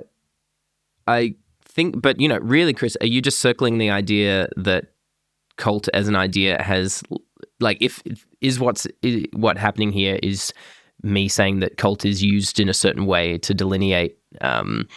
I 1.07 1.36
think, 1.63 2.02
but 2.02 2.19
you 2.19 2.28
know, 2.28 2.38
really, 2.40 2.74
Chris, 2.74 2.98
are 3.02 3.07
you 3.07 3.22
just 3.22 3.40
circling 3.40 3.78
the 3.78 3.90
idea 3.90 4.50
that 4.57 4.86
cult 5.57 5.88
as 5.94 6.07
an 6.07 6.16
idea 6.16 6.62
has 6.62 7.02
like 7.59 7.78
if 7.80 8.04
is 8.42 8.59
what's 8.59 8.85
is, 9.02 9.26
what 9.33 9.57
happening 9.57 9.92
here 9.92 10.19
is 10.21 10.54
me 11.02 11.28
saying 11.28 11.59
that 11.59 11.78
cult 11.78 12.06
is 12.06 12.21
used 12.21 12.59
in 12.59 12.68
a 12.68 12.74
certain 12.74 13.06
way 13.06 13.38
to 13.38 13.54
delineate 13.54 14.18
um, 14.42 14.88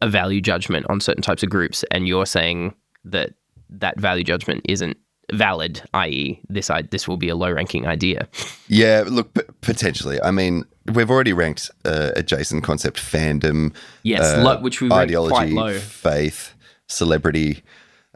a 0.00 0.08
value 0.08 0.40
judgment 0.40 0.86
on 0.88 1.00
certain 1.00 1.22
types 1.22 1.42
of 1.42 1.50
groups, 1.50 1.84
and 1.90 2.06
you're 2.08 2.26
saying 2.26 2.74
that 3.04 3.30
that 3.70 3.98
value 4.00 4.24
judgment 4.24 4.62
isn't 4.68 4.96
valid, 5.32 5.82
i.e., 5.94 6.40
this 6.48 6.70
I, 6.70 6.82
this 6.82 7.06
will 7.08 7.16
be 7.16 7.28
a 7.28 7.36
low 7.36 7.50
ranking 7.52 7.86
idea. 7.86 8.28
Yeah, 8.68 9.04
look, 9.06 9.34
p- 9.34 9.42
potentially. 9.60 10.20
I 10.22 10.30
mean, 10.30 10.64
we've 10.92 11.10
already 11.10 11.32
ranked 11.32 11.70
uh, 11.84 12.10
adjacent 12.16 12.64
concept 12.64 12.98
fandom, 12.98 13.74
Yes, 14.02 14.24
uh, 14.24 14.42
lo- 14.42 14.60
which 14.60 14.80
we 14.80 14.88
ranked 14.88 15.12
quite 15.14 15.42
ideology, 15.44 15.52
low. 15.52 15.78
faith, 15.78 16.54
celebrity. 16.86 17.62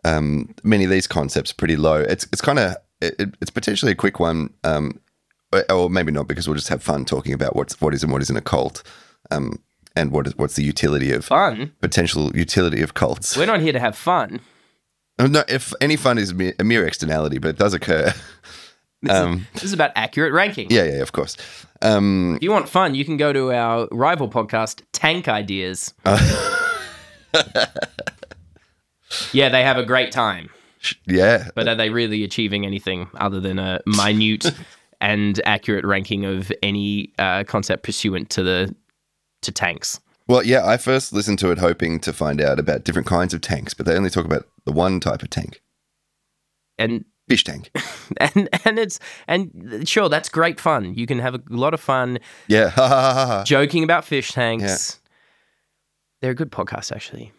Um, 0.04 0.54
many 0.64 0.84
of 0.84 0.90
these 0.90 1.06
concepts 1.06 1.52
pretty 1.52 1.76
low. 1.76 1.96
It's 2.00 2.24
it's 2.32 2.40
kind 2.40 2.58
of 2.58 2.76
it- 3.00 3.34
it's 3.40 3.50
potentially 3.50 3.92
a 3.92 3.96
quick 3.96 4.18
one, 4.20 4.50
um, 4.64 4.98
or, 5.52 5.64
or 5.70 5.90
maybe 5.90 6.10
not 6.12 6.26
because 6.28 6.48
we'll 6.48 6.56
just 6.56 6.68
have 6.68 6.82
fun 6.82 7.04
talking 7.04 7.32
about 7.34 7.54
what's 7.56 7.80
what 7.80 7.94
is 7.94 8.02
and 8.02 8.12
what 8.12 8.22
isn't 8.22 8.36
a 8.36 8.40
cult, 8.40 8.82
um, 9.30 9.58
and 9.94 10.10
what 10.10 10.26
is 10.26 10.36
what's 10.36 10.56
the 10.56 10.64
utility 10.64 11.12
of 11.12 11.24
Fun. 11.24 11.72
potential 11.80 12.34
utility 12.36 12.80
of 12.82 12.94
cults. 12.94 13.36
We're 13.36 13.46
not 13.46 13.60
here 13.60 13.72
to 13.72 13.80
have 13.80 13.96
fun. 13.96 14.40
Uh, 15.22 15.26
No, 15.28 15.44
if 15.48 15.72
any 15.80 15.96
fun 15.96 16.18
is 16.18 16.34
mere, 16.34 16.54
a 16.58 16.64
mere 16.64 16.86
externality, 16.86 17.38
but 17.40 17.48
it 17.48 17.58
does 17.58 17.74
occur. 17.74 18.12
um, 19.08 19.46
This 19.54 19.62
is 19.64 19.72
about 19.72 19.90
accurate 19.96 20.32
ranking. 20.32 20.68
yeah, 20.70 20.84
yeah, 20.84 21.00
of 21.02 21.12
course. 21.12 21.36
Um, 21.80 22.36
If 22.36 22.42
you 22.42 22.50
want 22.50 22.68
fun, 22.68 22.94
you 22.94 23.04
can 23.04 23.16
go 23.16 23.32
to 23.32 23.52
our 23.52 23.88
rival 23.90 24.28
podcast, 24.28 24.82
Tank 24.92 25.28
Ideas. 25.28 25.92
yeah, 29.32 29.48
they 29.48 29.62
have 29.62 29.76
a 29.78 29.84
great 29.84 30.12
time, 30.12 30.48
yeah, 31.06 31.48
but 31.54 31.68
are 31.68 31.74
they 31.74 31.90
really 31.90 32.24
achieving 32.24 32.64
anything 32.66 33.08
other 33.16 33.40
than 33.40 33.58
a 33.58 33.80
minute 33.86 34.50
and 35.00 35.40
accurate 35.44 35.84
ranking 35.84 36.24
of 36.24 36.52
any 36.62 37.12
uh, 37.18 37.44
concept 37.44 37.82
pursuant 37.82 38.30
to 38.30 38.42
the 38.42 38.74
to 39.42 39.52
tanks? 39.52 40.00
Well, 40.32 40.46
yeah, 40.46 40.66
I 40.66 40.78
first 40.78 41.12
listened 41.12 41.38
to 41.40 41.50
it 41.50 41.58
hoping 41.58 42.00
to 42.00 42.10
find 42.10 42.40
out 42.40 42.58
about 42.58 42.84
different 42.84 43.06
kinds 43.06 43.34
of 43.34 43.42
tanks, 43.42 43.74
but 43.74 43.84
they 43.84 43.94
only 43.94 44.08
talk 44.08 44.24
about 44.24 44.48
the 44.64 44.72
one 44.72 44.98
type 44.98 45.22
of 45.22 45.28
tank, 45.28 45.60
And 46.78 47.04
fish 47.28 47.44
tank. 47.44 47.70
and 48.16 48.48
and 48.64 48.78
it's 48.78 48.98
and 49.28 49.86
sure 49.86 50.08
that's 50.08 50.30
great 50.30 50.58
fun. 50.58 50.94
You 50.94 51.06
can 51.06 51.18
have 51.18 51.34
a 51.34 51.42
lot 51.50 51.74
of 51.74 51.80
fun 51.82 52.18
Yeah, 52.48 53.42
joking 53.46 53.84
about 53.84 54.06
fish 54.06 54.32
tanks. 54.32 55.00
They're 56.22 56.30
a 56.30 56.34
good 56.34 56.50
podcast, 56.50 56.96
actually. 56.96 57.30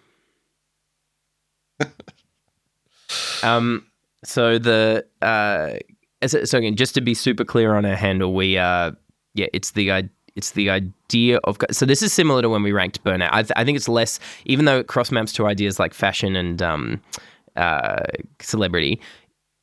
Um, 3.41 3.87
so 4.23 4.59
the 4.59 5.03
uh, 5.19 5.79
so 6.27 6.59
again, 6.59 6.75
just 6.75 6.93
to 6.93 7.01
be 7.01 7.15
super 7.15 7.43
clear 7.43 7.73
on 7.73 7.87
our 7.87 7.95
handle, 7.95 8.35
we 8.35 8.59
uh, 8.59 8.91
yeah, 9.33 9.47
it's 9.51 9.71
the 9.71 9.89
it's 10.35 10.51
the 10.51 10.69
idea 10.69 11.37
of 11.43 11.57
so 11.71 11.85
this 11.85 12.01
is 12.01 12.11
similar 12.11 12.41
to 12.41 12.49
when 12.49 12.63
we 12.63 12.71
ranked 12.71 13.03
burnout. 13.03 13.29
I, 13.31 13.43
th- 13.43 13.53
I 13.55 13.63
think 13.63 13.75
it's 13.75 13.87
less, 13.87 14.19
even 14.45 14.65
though 14.65 14.79
it 14.79 14.87
cross 14.87 15.11
maps 15.11 15.31
to 15.33 15.45
ideas 15.45 15.79
like 15.79 15.93
fashion 15.93 16.35
and 16.35 16.61
um, 16.61 17.01
uh, 17.55 18.03
celebrity. 18.39 18.99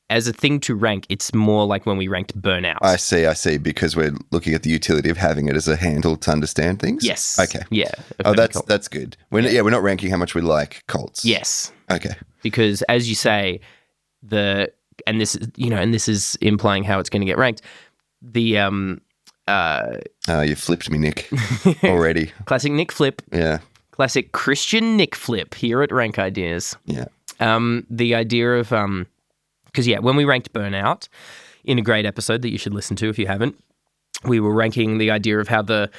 As 0.08 0.26
a 0.26 0.32
thing 0.32 0.58
to 0.60 0.74
rank, 0.74 1.06
it's 1.08 1.32
more 1.32 1.64
like 1.66 1.86
when 1.86 1.96
we 1.96 2.08
ranked 2.08 2.36
burnout. 2.40 2.78
I 2.82 2.96
see, 2.96 3.26
I 3.26 3.32
see, 3.32 3.58
because 3.58 3.94
we're 3.94 4.12
looking 4.32 4.54
at 4.54 4.64
the 4.64 4.70
utility 4.70 5.08
of 5.08 5.16
having 5.16 5.46
it 5.46 5.54
as 5.54 5.68
a 5.68 5.76
handle 5.76 6.16
to 6.16 6.32
understand 6.32 6.80
things. 6.80 7.04
yes. 7.04 7.38
Okay. 7.38 7.62
Yeah. 7.70 7.92
Oh, 8.24 8.34
that's 8.34 8.54
Cult. 8.54 8.66
that's 8.66 8.88
good. 8.88 9.16
We're 9.30 9.42
yeah. 9.48 9.60
we're 9.60 9.70
not 9.70 9.84
ranking 9.84 10.10
how 10.10 10.16
much 10.16 10.34
we 10.34 10.40
like 10.40 10.82
cults. 10.88 11.24
yes. 11.24 11.70
Okay. 11.92 12.14
because 12.42 12.82
as 12.82 13.08
you 13.08 13.14
say 13.14 13.60
the 14.22 14.72
and 15.06 15.20
this 15.20 15.38
you 15.56 15.70
know 15.70 15.76
and 15.78 15.94
this 15.94 16.08
is 16.08 16.36
implying 16.40 16.82
how 16.82 16.98
it's 16.98 17.08
going 17.08 17.22
to 17.22 17.26
get 17.26 17.38
ranked 17.38 17.62
the 18.20 18.58
um 18.58 19.00
uh 19.50 19.98
Uh, 20.28 20.42
you 20.42 20.54
flipped 20.56 20.88
me, 20.90 20.98
Nick, 20.98 21.28
already. 21.84 22.32
classic 22.46 22.72
nick 22.72 22.92
flip 22.92 23.22
Yeah. 23.32 23.58
classic 23.90 24.32
christian 24.32 24.96
nick 24.96 25.14
flip 25.16 25.54
here 25.54 25.82
at 25.82 25.90
rank 25.92 26.18
ideas 26.18 26.76
Yeah. 26.86 27.06
um 27.40 27.86
the 27.90 28.14
idea 28.14 28.48
of 28.60 28.72
um 28.72 29.06
because 29.66 29.86
yeah 29.88 29.98
when 30.06 30.16
we 30.16 30.24
ranked 30.24 30.52
burnout 30.52 31.08
in 31.64 31.78
a 31.78 31.82
great 31.82 32.06
episode 32.06 32.42
that 32.42 32.50
you 32.50 32.58
should 32.58 32.74
listen 32.74 32.96
to 32.96 33.08
if 33.08 33.18
you 33.18 33.26
haven't 33.26 33.54
we 34.24 34.38
were 34.40 34.54
ranking 34.54 34.98
the 34.98 35.10
idea 35.10 35.38
of 35.40 35.48
how 35.48 35.62
the 35.62 35.90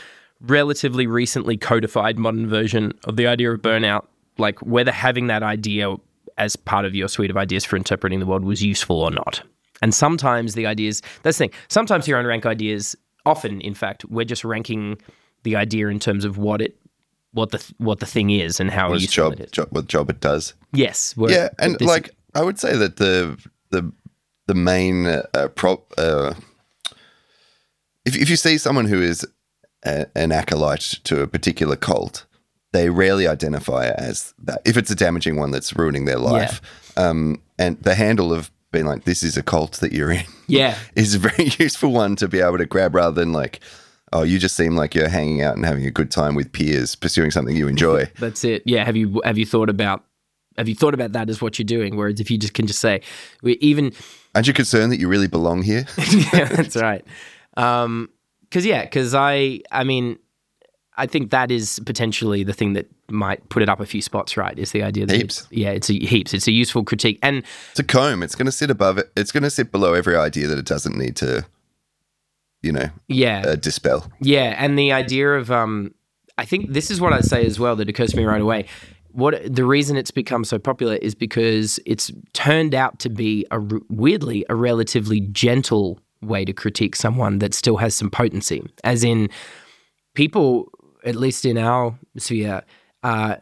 relatively 0.41 1.05
recently 1.07 1.57
codified 1.57 2.17
modern 2.17 2.47
version 2.49 2.93
of 3.05 3.15
the 3.15 3.27
idea 3.27 3.51
of 3.51 3.61
burnout 3.61 4.05
like 4.37 4.59
whether 4.61 4.91
having 4.91 5.27
that 5.27 5.43
idea 5.43 5.95
as 6.37 6.55
part 6.55 6.85
of 6.85 6.95
your 6.95 7.07
suite 7.07 7.29
of 7.29 7.37
ideas 7.37 7.63
for 7.65 7.75
interpreting 7.77 8.19
the 8.19 8.25
world 8.25 8.43
was 8.45 8.63
useful 8.63 8.99
or 9.01 9.11
not 9.11 9.41
and 9.83 9.93
sometimes 9.93 10.53
the 10.55 10.65
ideas 10.65 11.01
that's 11.23 11.37
the 11.37 11.45
thing 11.47 11.53
sometimes 11.67 12.05
here 12.05 12.17
on 12.17 12.25
rank 12.25 12.45
ideas 12.45 12.95
often 13.25 13.61
in 13.61 13.73
fact 13.73 14.05
we're 14.05 14.25
just 14.25 14.43
ranking 14.43 14.97
the 15.43 15.55
idea 15.55 15.87
in 15.87 15.99
terms 15.99 16.25
of 16.25 16.37
what 16.37 16.61
it 16.61 16.77
what 17.33 17.51
the 17.51 17.73
what 17.77 17.99
the 17.99 18.05
thing 18.05 18.29
is 18.29 18.59
and 18.59 18.69
how 18.71 18.89
What 18.89 18.99
job, 19.01 19.33
it 19.33 19.39
is 19.39 19.51
job, 19.51 19.67
what 19.71 19.87
job 19.87 20.09
it 20.09 20.19
does. 20.19 20.53
yes 20.73 21.13
yeah, 21.17 21.49
and 21.59 21.77
this- 21.79 21.87
like 21.87 22.09
I 22.35 22.43
would 22.43 22.59
say 22.59 22.75
that 22.77 22.97
the 22.97 23.37
the 23.71 23.91
the 24.47 24.55
main 24.55 25.05
uh, 25.05 25.47
prop. 25.55 25.93
Uh, 25.97 26.33
if 28.05 28.15
if 28.15 28.29
you 28.29 28.35
see 28.35 28.57
someone 28.57 28.85
who 28.85 29.01
is 29.01 29.25
a, 29.85 30.05
an 30.15 30.31
acolyte 30.31 30.99
to 31.03 31.21
a 31.21 31.27
particular 31.27 31.75
cult, 31.75 32.25
they 32.73 32.89
rarely 32.89 33.27
identify 33.27 33.87
as 33.89 34.33
that. 34.43 34.61
If 34.65 34.77
it's 34.77 34.91
a 34.91 34.95
damaging 34.95 35.35
one 35.37 35.51
that's 35.51 35.75
ruining 35.75 36.05
their 36.05 36.17
life, 36.19 36.61
um, 36.97 37.41
and 37.59 37.77
the 37.81 37.95
handle 37.95 38.33
of 38.33 38.49
being 38.71 38.85
like, 38.85 39.03
"This 39.03 39.23
is 39.23 39.37
a 39.37 39.43
cult 39.43 39.73
that 39.81 39.91
you're 39.91 40.11
in," 40.11 40.25
yeah 40.47 40.77
is 40.95 41.15
a 41.15 41.19
very 41.19 41.45
useful 41.59 41.91
one 41.91 42.15
to 42.17 42.27
be 42.27 42.39
able 42.39 42.57
to 42.57 42.65
grab 42.65 42.95
rather 42.95 43.15
than 43.19 43.33
like. 43.33 43.59
Oh, 44.13 44.23
you 44.23 44.39
just 44.39 44.57
seem 44.57 44.75
like 44.75 44.93
you're 44.93 45.07
hanging 45.07 45.41
out 45.41 45.55
and 45.55 45.65
having 45.65 45.85
a 45.85 45.89
good 45.91 46.11
time 46.11 46.35
with 46.35 46.51
peers, 46.51 46.95
pursuing 46.95 47.31
something 47.31 47.55
you 47.55 47.69
enjoy. 47.69 48.11
That's 48.19 48.43
it. 48.43 48.61
Yeah. 48.65 48.83
Have 48.83 48.97
you 48.97 49.21
have 49.23 49.37
you 49.37 49.45
thought 49.45 49.69
about 49.69 50.03
have 50.57 50.67
you 50.67 50.75
thought 50.75 50.93
about 50.93 51.13
that 51.13 51.29
as 51.29 51.41
what 51.41 51.57
you're 51.57 51.63
doing? 51.63 51.95
Whereas 51.95 52.19
if 52.19 52.29
you 52.29 52.37
just 52.37 52.53
can 52.53 52.67
just 52.67 52.79
say, 52.81 52.99
we 53.41 53.53
even 53.61 53.93
Aren't 54.35 54.47
you 54.47 54.53
concerned 54.53 54.91
that 54.91 54.99
you 54.99 55.07
really 55.07 55.29
belong 55.29 55.61
here? 55.61 55.85
yeah, 56.33 56.43
that's 56.43 56.75
right. 56.75 57.05
Um, 57.55 58.09
because 58.41 58.65
yeah, 58.65 58.83
because 58.83 59.15
I 59.15 59.61
I 59.71 59.85
mean, 59.85 60.19
I 60.97 61.07
think 61.07 61.31
that 61.31 61.51
is 61.51 61.79
potentially 61.85 62.43
the 62.43 62.53
thing 62.53 62.73
that 62.73 62.87
might 63.09 63.47
put 63.49 63.63
it 63.63 63.69
up 63.69 63.79
a 63.79 63.85
few 63.85 64.01
spots. 64.01 64.35
Right? 64.37 64.57
Is 64.57 64.71
the 64.71 64.83
idea 64.83 65.05
that 65.05 65.15
Heaps. 65.15 65.41
it's- 65.41 65.51
yeah, 65.51 65.69
it's 65.69 65.89
a 65.89 65.93
heaps. 65.93 66.33
It's 66.33 66.47
a 66.47 66.51
useful 66.51 66.83
critique, 66.83 67.19
and 67.23 67.43
It's 67.71 67.79
a 67.79 67.83
comb. 67.83 68.23
It's 68.23 68.35
going 68.35 68.45
to 68.47 68.51
sit 68.51 68.69
above 68.69 68.97
it. 68.97 69.11
It's 69.15 69.31
going 69.31 69.43
to 69.43 69.49
sit 69.49 69.71
below 69.71 69.93
every 69.93 70.15
idea 70.15 70.47
that 70.47 70.57
it 70.57 70.65
doesn't 70.65 70.97
need 70.97 71.15
to, 71.17 71.45
you 72.61 72.71
know, 72.71 72.89
yeah, 73.07 73.43
uh, 73.45 73.55
dispel. 73.55 74.11
Yeah, 74.19 74.55
and 74.57 74.77
the 74.77 74.91
idea 74.91 75.33
of 75.35 75.49
um, 75.51 75.93
I 76.37 76.45
think 76.45 76.73
this 76.73 76.91
is 76.91 76.99
what 76.99 77.13
I 77.13 77.21
say 77.21 77.45
as 77.45 77.59
well 77.59 77.75
that 77.77 77.87
occurs 77.89 78.11
to 78.11 78.17
me 78.17 78.25
right 78.25 78.41
away. 78.41 78.65
What 79.13 79.53
the 79.53 79.65
reason 79.65 79.97
it's 79.97 80.11
become 80.11 80.43
so 80.45 80.57
popular 80.57 80.95
is 80.95 81.15
because 81.15 81.79
it's 81.85 82.11
turned 82.33 82.73
out 82.73 82.99
to 82.99 83.09
be 83.09 83.45
a 83.51 83.59
weirdly 83.89 84.45
a 84.49 84.55
relatively 84.55 85.19
gentle 85.19 85.99
way 86.21 86.45
to 86.45 86.53
critique 86.53 86.95
someone 86.95 87.39
that 87.39 87.53
still 87.53 87.77
has 87.77 87.95
some 87.95 88.09
potency, 88.09 88.61
as 88.83 89.03
in 89.03 89.29
people, 90.13 90.69
at 91.03 91.15
least 91.15 91.45
in 91.45 91.57
our 91.57 91.97
sphere, 92.17 92.63
are 93.03 93.39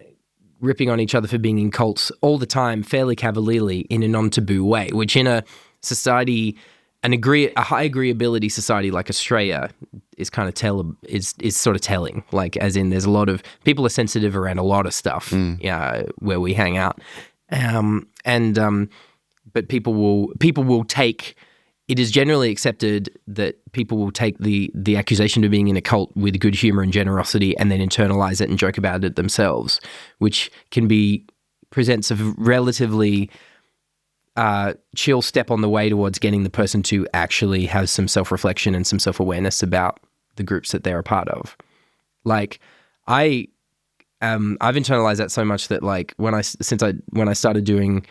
ripping 0.61 0.89
on 0.89 0.99
each 0.99 1.15
other 1.15 1.27
for 1.27 1.37
being 1.37 1.59
in 1.59 1.71
cults 1.71 2.11
all 2.21 2.37
the 2.37 2.45
time, 2.45 2.83
fairly 2.83 3.15
cavalierly 3.15 3.79
in 3.89 4.03
a 4.03 4.07
non-taboo 4.07 4.63
way, 4.65 4.89
which 4.91 5.15
in 5.15 5.27
a 5.27 5.43
society, 5.81 6.57
an 7.03 7.13
agree 7.13 7.51
a 7.55 7.61
high 7.61 7.89
agreeability 7.89 8.51
society 8.51 8.91
like 8.91 9.09
Australia 9.09 9.69
is 10.17 10.29
kind 10.29 10.49
of 10.49 10.53
tell 10.53 10.95
is 11.03 11.33
is 11.39 11.55
sort 11.55 11.75
of 11.75 11.81
telling. 11.81 12.23
Like 12.31 12.57
as 12.57 12.75
in, 12.75 12.89
there's 12.89 13.05
a 13.05 13.09
lot 13.09 13.29
of 13.29 13.41
people 13.63 13.85
are 13.85 13.89
sensitive 13.89 14.35
around 14.35 14.59
a 14.59 14.63
lot 14.63 14.85
of 14.85 14.93
stuff. 14.93 15.31
Yeah, 15.59 16.03
where 16.17 16.39
we 16.39 16.53
hang 16.53 16.77
out, 16.77 16.99
um, 17.51 18.07
and 18.25 18.59
um, 18.59 18.89
but 19.53 19.69
people 19.69 19.93
will 19.93 20.33
people 20.39 20.63
will 20.63 20.83
take. 20.83 21.35
It 21.89 21.99
is 21.99 22.11
generally 22.11 22.51
accepted 22.51 23.09
that 23.27 23.55
people 23.73 23.97
will 23.97 24.11
take 24.11 24.37
the 24.37 24.71
the 24.73 24.95
accusation 24.95 25.43
of 25.43 25.51
being 25.51 25.67
in 25.67 25.75
a 25.75 25.81
cult 25.81 26.15
with 26.15 26.39
good 26.39 26.55
humor 26.55 26.83
and 26.83 26.93
generosity, 26.93 27.57
and 27.57 27.71
then 27.71 27.79
internalize 27.79 28.39
it 28.39 28.49
and 28.49 28.57
joke 28.57 28.77
about 28.77 29.03
it 29.03 29.15
themselves, 29.15 29.81
which 30.19 30.51
can 30.71 30.87
be 30.87 31.25
presents 31.71 32.11
a 32.11 32.15
relatively 32.37 33.29
uh, 34.35 34.73
chill 34.95 35.21
step 35.21 35.51
on 35.51 35.61
the 35.61 35.69
way 35.69 35.89
towards 35.89 36.19
getting 36.19 36.43
the 36.43 36.49
person 36.49 36.81
to 36.83 37.07
actually 37.13 37.65
have 37.65 37.89
some 37.89 38.07
self 38.07 38.31
reflection 38.31 38.75
and 38.75 38.87
some 38.87 38.99
self 38.99 39.19
awareness 39.19 39.61
about 39.61 39.99
the 40.35 40.43
groups 40.43 40.71
that 40.71 40.83
they're 40.83 40.99
a 40.99 41.03
part 41.03 41.27
of. 41.27 41.57
Like 42.23 42.59
I, 43.07 43.47
um, 44.21 44.57
I've 44.61 44.75
internalized 44.75 45.17
that 45.17 45.31
so 45.31 45.43
much 45.43 45.69
that 45.69 45.83
like 45.83 46.13
when 46.17 46.35
I 46.35 46.41
since 46.41 46.83
I 46.83 46.93
when 47.09 47.27
I 47.27 47.33
started 47.33 47.63
doing, 47.63 48.05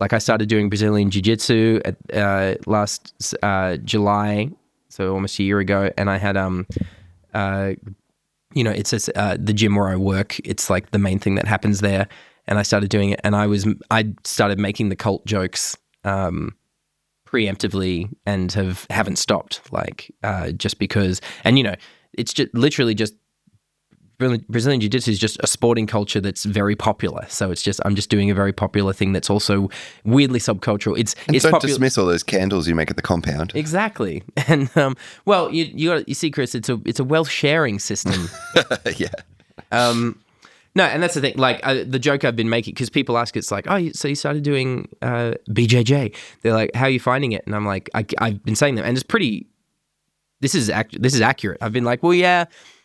like 0.00 0.12
I 0.12 0.18
started 0.18 0.48
doing 0.48 0.68
Brazilian 0.68 1.10
Jiu 1.10 1.22
Jitsu 1.22 1.80
uh, 2.14 2.54
last 2.66 3.34
uh, 3.42 3.76
July, 3.78 4.50
so 4.88 5.12
almost 5.12 5.38
a 5.38 5.42
year 5.42 5.60
ago, 5.60 5.90
and 5.96 6.10
I 6.10 6.16
had 6.16 6.36
um, 6.36 6.66
uh, 7.34 7.74
you 8.54 8.64
know, 8.64 8.70
it's 8.70 8.92
uh, 8.92 9.36
the 9.38 9.52
gym 9.52 9.76
where 9.76 9.88
I 9.88 9.96
work. 9.96 10.38
It's 10.40 10.68
like 10.70 10.90
the 10.90 10.98
main 10.98 11.18
thing 11.18 11.36
that 11.36 11.46
happens 11.46 11.80
there. 11.80 12.08
And 12.46 12.58
I 12.58 12.62
started 12.62 12.90
doing 12.90 13.10
it, 13.10 13.20
and 13.22 13.36
I 13.36 13.46
was 13.46 13.66
I 13.90 14.12
started 14.24 14.58
making 14.58 14.88
the 14.88 14.96
cult 14.96 15.24
jokes 15.24 15.76
um, 16.04 16.56
preemptively 17.28 18.12
and 18.26 18.50
have 18.52 18.86
haven't 18.90 19.16
stopped. 19.16 19.60
Like 19.70 20.12
uh, 20.24 20.50
just 20.52 20.78
because, 20.78 21.20
and 21.44 21.58
you 21.58 21.64
know, 21.64 21.76
it's 22.14 22.32
just 22.32 22.52
literally 22.52 22.94
just 22.94 23.14
Brazilian 24.20 24.44
Brazilian 24.48 24.80
Jiu-Jitsu 24.80 25.10
is 25.10 25.18
just 25.18 25.36
a 25.40 25.46
sporting 25.48 25.88
culture 25.88 26.20
that's 26.20 26.44
very 26.44 26.76
popular. 26.76 27.26
So 27.28 27.50
it's 27.50 27.62
just 27.62 27.80
I'm 27.84 27.96
just 27.96 28.10
doing 28.10 28.30
a 28.30 28.34
very 28.34 28.52
popular 28.52 28.92
thing 28.92 29.12
that's 29.12 29.28
also 29.28 29.68
weirdly 30.04 30.38
subcultural. 30.38 30.96
It's 30.96 31.16
And 31.26 31.34
it's 31.34 31.42
don't 31.42 31.50
popular. 31.52 31.72
dismiss 31.72 31.98
all 31.98 32.06
those 32.06 32.22
candles 32.22 32.68
you 32.68 32.74
make 32.76 32.90
at 32.90 32.96
the 32.96 33.02
compound. 33.02 33.50
Exactly, 33.56 34.22
and 34.46 34.70
um, 34.76 34.96
well, 35.24 35.52
you 35.52 35.64
you 35.64 35.88
got 35.88 36.08
you 36.08 36.14
see, 36.14 36.30
Chris, 36.30 36.54
it's 36.54 36.68
a 36.68 36.80
it's 36.84 37.00
a 37.00 37.04
wealth 37.04 37.28
sharing 37.30 37.80
system. 37.80 38.28
yeah. 38.96 39.08
Um, 39.72 40.20
no, 40.74 40.84
and 40.84 41.02
that's 41.02 41.14
the 41.14 41.20
thing. 41.20 41.34
Like 41.36 41.58
uh, 41.64 41.82
the 41.86 41.98
joke 41.98 42.24
I've 42.24 42.36
been 42.36 42.48
making, 42.48 42.74
because 42.74 42.90
people 42.90 43.18
ask, 43.18 43.36
it's 43.36 43.50
like, 43.50 43.66
oh, 43.68 43.90
so 43.92 44.06
you 44.06 44.14
started 44.14 44.44
doing 44.44 44.88
uh, 45.02 45.32
BJJ? 45.48 46.14
They're 46.42 46.52
like, 46.52 46.74
how 46.76 46.84
are 46.84 46.90
you 46.90 47.00
finding 47.00 47.32
it? 47.32 47.42
And 47.44 47.56
I'm 47.56 47.66
like, 47.66 47.90
I, 47.92 48.04
I've 48.18 48.44
been 48.44 48.54
saying 48.54 48.76
that, 48.76 48.84
and 48.84 48.96
it's 48.96 49.02
pretty. 49.02 49.46
This 50.40 50.54
is 50.54 50.70
ac- 50.70 50.98
this 51.00 51.14
is 51.14 51.20
accurate. 51.20 51.58
I've 51.60 51.72
been 51.72 51.84
like, 51.84 52.02
well, 52.02 52.14
yeah. 52.14 52.44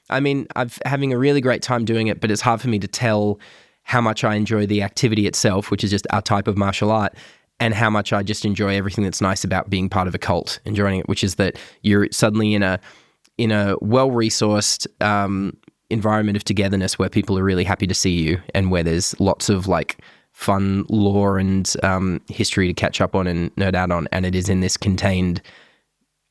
I 0.10 0.20
mean, 0.20 0.48
I'm 0.56 0.70
having 0.86 1.14
a 1.14 1.18
really 1.18 1.42
great 1.42 1.62
time 1.62 1.86
doing 1.86 2.08
it, 2.08 2.22
but 2.22 2.32
it's 2.32 2.42
hard 2.42 2.62
for 2.62 2.68
me 2.68 2.80
to 2.80 2.88
tell 2.88 3.40
how 3.84 4.02
much 4.02 4.24
I 4.24 4.36
enjoy 4.36 4.66
the 4.66 4.82
activity 4.82 5.28
itself, 5.28 5.72
which 5.72 5.84
is 5.84 5.92
just 5.92 6.08
our 6.12 6.22
type 6.22 6.48
of 6.48 6.58
martial 6.58 6.92
art, 6.92 7.16
and 7.60 7.74
how 7.74 7.90
much 7.90 8.12
I 8.12 8.24
just 8.24 8.46
enjoy 8.46 8.76
everything 8.76 9.04
that's 9.04 9.22
nice 9.22 9.44
about 9.44 9.70
being 9.70 9.90
part 9.90 10.08
of 10.08 10.16
a 10.16 10.18
cult 10.18 10.60
and 10.66 10.76
joining 10.76 11.00
it, 11.00 11.08
which 11.08 11.24
is 11.24 11.36
that 11.36 11.58
you're 11.82 12.08
suddenly 12.12 12.54
in 12.54 12.64
a 12.64 12.80
in 13.38 13.52
a 13.52 13.76
well 13.82 14.12
resourced 14.12 14.88
um, 15.04 15.56
environment 15.90 16.36
of 16.36 16.44
togetherness 16.44 16.98
where 16.98 17.10
people 17.10 17.38
are 17.38 17.44
really 17.44 17.64
happy 17.64 17.88
to 17.88 17.94
see 17.94 18.12
you 18.12 18.42
and 18.54 18.72
where 18.72 18.84
there's 18.84 19.20
lots 19.20 19.50
of 19.50 19.68
like 19.68 19.98
fun 20.32 20.86
lore 20.90 21.38
and 21.38 21.76
um, 21.84 22.22
history 22.28 22.68
to 22.68 22.74
catch 22.74 23.00
up 23.00 23.16
on 23.16 23.28
and 23.28 23.56
nerd 23.56 23.76
out 23.76 23.92
on, 23.92 24.08
and 24.12 24.26
it 24.26 24.36
is 24.36 24.50
in 24.50 24.60
this 24.62 24.78
contained 24.78 25.42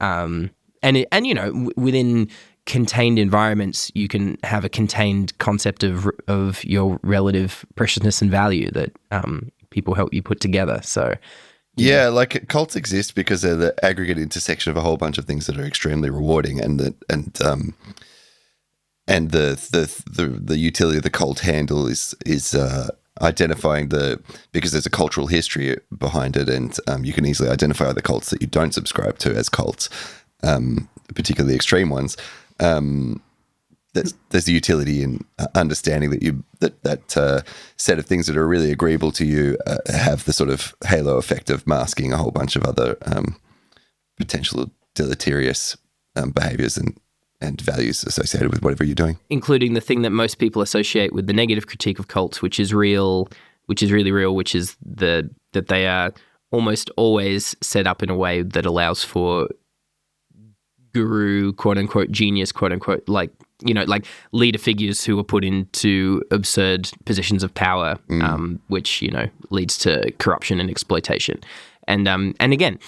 um, 0.00 0.50
and 0.82 0.98
it, 0.98 1.08
and 1.12 1.26
you 1.26 1.34
know 1.34 1.46
w- 1.46 1.72
within 1.76 2.28
contained 2.66 3.18
environments 3.18 3.90
you 3.94 4.08
can 4.08 4.38
have 4.42 4.64
a 4.64 4.68
contained 4.68 5.36
concept 5.38 5.82
of 5.82 6.08
of 6.28 6.64
your 6.64 6.98
relative 7.02 7.64
preciousness 7.74 8.22
and 8.22 8.30
value 8.30 8.70
that 8.70 8.92
um, 9.10 9.50
people 9.70 9.94
help 9.94 10.14
you 10.14 10.22
put 10.22 10.40
together. 10.40 10.80
So 10.82 11.14
Yeah, 11.76 12.08
like 12.08 12.48
cults 12.48 12.76
exist 12.76 13.14
because 13.14 13.42
they're 13.42 13.56
the 13.56 13.84
aggregate 13.84 14.18
intersection 14.18 14.70
of 14.70 14.76
a 14.76 14.80
whole 14.80 14.96
bunch 14.96 15.18
of 15.18 15.24
things 15.24 15.46
that 15.46 15.58
are 15.58 15.66
extremely 15.66 16.08
rewarding, 16.08 16.60
and 16.60 16.80
the 16.80 16.94
and 17.10 17.40
um 17.42 17.74
and 19.06 19.30
the 19.32 19.60
the 19.72 19.84
the, 20.10 20.28
the 20.28 20.56
utility 20.56 20.96
of 20.96 21.02
the 21.02 21.10
cult 21.10 21.40
handle 21.40 21.86
is 21.86 22.14
is 22.24 22.54
uh 22.54 22.88
identifying 23.20 23.88
the 23.88 24.20
because 24.52 24.72
there's 24.72 24.86
a 24.86 24.90
cultural 24.90 25.26
history 25.26 25.76
behind 25.98 26.36
it, 26.36 26.48
and 26.48 26.76
um, 26.88 27.04
you 27.04 27.12
can 27.12 27.26
easily 27.26 27.48
identify 27.48 27.92
the 27.92 28.02
cults 28.02 28.30
that 28.30 28.40
you 28.40 28.48
don't 28.48 28.74
subscribe 28.74 29.18
to 29.18 29.34
as 29.34 29.48
cults, 29.48 29.88
um, 30.42 30.88
particularly 31.14 31.54
extreme 31.54 31.90
ones. 31.90 32.16
Um, 32.60 33.22
there's, 33.94 34.14
there's 34.30 34.44
the 34.44 34.52
utility 34.52 35.02
in 35.02 35.24
uh, 35.38 35.46
understanding 35.54 36.10
that 36.10 36.22
you 36.22 36.44
that 36.60 36.82
that 36.82 37.16
uh, 37.16 37.40
set 37.76 37.98
of 37.98 38.06
things 38.06 38.26
that 38.26 38.36
are 38.36 38.46
really 38.46 38.70
agreeable 38.70 39.12
to 39.12 39.24
you 39.24 39.56
uh, 39.66 39.78
have 39.86 40.24
the 40.24 40.32
sort 40.32 40.50
of 40.50 40.74
halo 40.84 41.16
effect 41.16 41.48
of 41.48 41.66
masking 41.66 42.12
a 42.12 42.16
whole 42.16 42.32
bunch 42.32 42.56
of 42.56 42.64
other 42.64 42.96
um, 43.06 43.36
potential 44.16 44.70
deleterious 44.94 45.76
um, 46.16 46.30
behaviors 46.30 46.76
and 46.76 46.98
and 47.40 47.60
values 47.60 48.04
associated 48.04 48.50
with 48.50 48.62
whatever 48.62 48.84
you're 48.84 48.94
doing. 48.94 49.18
including 49.28 49.74
the 49.74 49.80
thing 49.80 50.02
that 50.02 50.10
most 50.10 50.38
people 50.38 50.62
associate 50.62 51.12
with 51.12 51.26
the 51.26 51.32
negative 51.32 51.66
critique 51.66 51.98
of 51.98 52.08
cults, 52.08 52.40
which 52.40 52.58
is 52.58 52.72
real, 52.72 53.28
which 53.66 53.82
is 53.82 53.92
really 53.92 54.12
real, 54.12 54.34
which 54.34 54.54
is 54.54 54.76
the 54.84 55.28
that 55.52 55.68
they 55.68 55.86
are 55.86 56.12
almost 56.50 56.90
always 56.96 57.54
set 57.60 57.86
up 57.86 58.02
in 58.02 58.10
a 58.10 58.16
way 58.16 58.42
that 58.42 58.64
allows 58.64 59.04
for 59.04 59.48
guru, 60.94 61.52
quote 61.52 61.76
unquote, 61.76 62.10
genius, 62.10 62.52
quote 62.52 62.72
unquote, 62.72 63.06
like 63.08 63.30
you 63.64 63.74
know, 63.74 63.84
like 63.84 64.06
leader 64.32 64.58
figures 64.58 65.04
who 65.04 65.18
are 65.18 65.24
put 65.24 65.44
into 65.44 66.22
absurd 66.30 66.90
positions 67.04 67.42
of 67.42 67.52
power, 67.54 67.98
um, 68.22 68.60
which 68.68 69.02
you 69.02 69.10
know 69.10 69.26
leads 69.50 69.76
to 69.78 70.10
corruption 70.18 70.60
and 70.60 70.70
exploitation. 70.70 71.40
And 71.86 72.08
um, 72.08 72.34
and 72.40 72.52
again, 72.52 72.78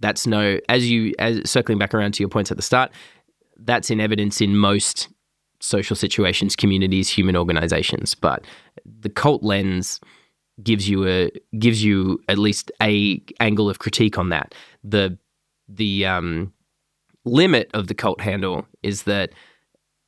that's 0.00 0.26
no 0.26 0.58
as 0.68 0.90
you 0.90 1.12
as 1.18 1.48
circling 1.48 1.78
back 1.78 1.92
around 1.92 2.12
to 2.14 2.22
your 2.22 2.28
points 2.28 2.50
at 2.50 2.56
the 2.56 2.62
start, 2.62 2.90
that's 3.58 3.90
in 3.90 4.00
evidence 4.00 4.40
in 4.40 4.56
most 4.56 5.08
social 5.60 5.96
situations, 5.96 6.54
communities, 6.54 7.08
human 7.08 7.36
organizations. 7.36 8.14
But 8.14 8.44
the 8.84 9.08
cult 9.08 9.42
lens 9.42 10.00
gives 10.62 10.88
you 10.88 11.06
a 11.06 11.30
gives 11.58 11.84
you 11.84 12.20
at 12.28 12.38
least 12.38 12.70
a 12.82 13.22
angle 13.40 13.68
of 13.68 13.78
critique 13.78 14.18
on 14.18 14.30
that. 14.30 14.54
The 14.84 15.18
the 15.68 16.06
um, 16.06 16.52
limit 17.26 17.70
of 17.74 17.88
the 17.88 17.94
cult 17.94 18.20
handle 18.20 18.66
is 18.82 19.02
that 19.02 19.32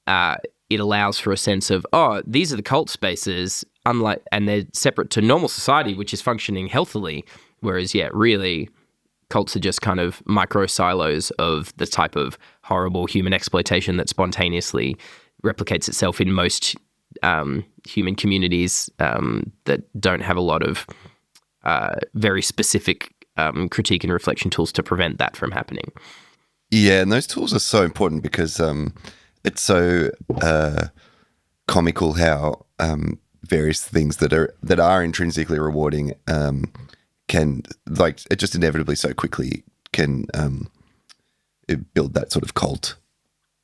uh, 0.06 0.37
it 0.70 0.80
allows 0.80 1.18
for 1.18 1.32
a 1.32 1.37
sense 1.37 1.70
of 1.70 1.87
oh 1.92 2.22
these 2.26 2.52
are 2.52 2.56
the 2.56 2.62
cult 2.62 2.88
spaces 2.88 3.64
unlike 3.84 4.22
and 4.32 4.48
they're 4.48 4.64
separate 4.72 5.10
to 5.10 5.20
normal 5.20 5.48
society 5.48 5.94
which 5.94 6.14
is 6.14 6.22
functioning 6.22 6.66
healthily 6.68 7.25
whereas 7.60 7.94
yeah 7.94 8.08
really 8.12 8.70
cults 9.28 9.54
are 9.56 9.60
just 9.60 9.82
kind 9.82 10.00
of 10.00 10.22
micro 10.26 10.66
silos 10.66 11.30
of 11.32 11.76
the 11.76 11.87
type 11.87 12.16
of 12.16 12.38
horrible 12.62 13.04
human 13.06 13.32
exploitation 13.32 13.96
that 13.96 14.08
spontaneously 14.08 14.96
replicates 15.44 15.88
itself 15.88 16.20
in 16.20 16.32
most 16.32 16.76
um, 17.22 17.64
human 17.87 18.14
communities 18.14 18.90
um, 19.00 19.50
that 19.64 19.82
don't 20.00 20.20
have 20.20 20.37
a 20.37 20.42
lot 20.42 20.62
of 20.62 20.87
uh, 21.64 21.96
very 22.14 22.42
specific 22.42 23.12
um, 23.37 23.68
critique 23.68 24.04
and 24.04 24.12
reflection 24.12 24.50
tools 24.50 24.72
to 24.72 24.82
prevent 24.82 25.18
that 25.18 25.37
from 25.37 25.50
happening. 25.50 25.92
Yeah, 26.70 27.00
and 27.00 27.10
those 27.10 27.26
tools 27.26 27.54
are 27.54 27.60
so 27.60 27.82
important 27.82 28.22
because 28.22 28.60
um, 28.60 28.92
it's 29.44 29.62
so 29.62 30.10
uh, 30.42 30.88
comical 31.66 32.14
how 32.14 32.66
um, 32.78 33.18
various 33.42 33.82
things 33.82 34.18
that 34.18 34.32
are 34.32 34.54
that 34.62 34.78
are 34.78 35.02
intrinsically 35.02 35.58
rewarding 35.58 36.14
um, 36.26 36.70
can 37.26 37.62
like 37.88 38.20
it 38.30 38.37
just 38.38 38.54
inevitably 38.54 38.96
so 38.96 39.14
quickly 39.14 39.62
can 39.92 40.26
um, 40.34 40.70
build 41.94 42.14
that 42.14 42.32
sort 42.32 42.44
of 42.44 42.54
cult 42.54 42.96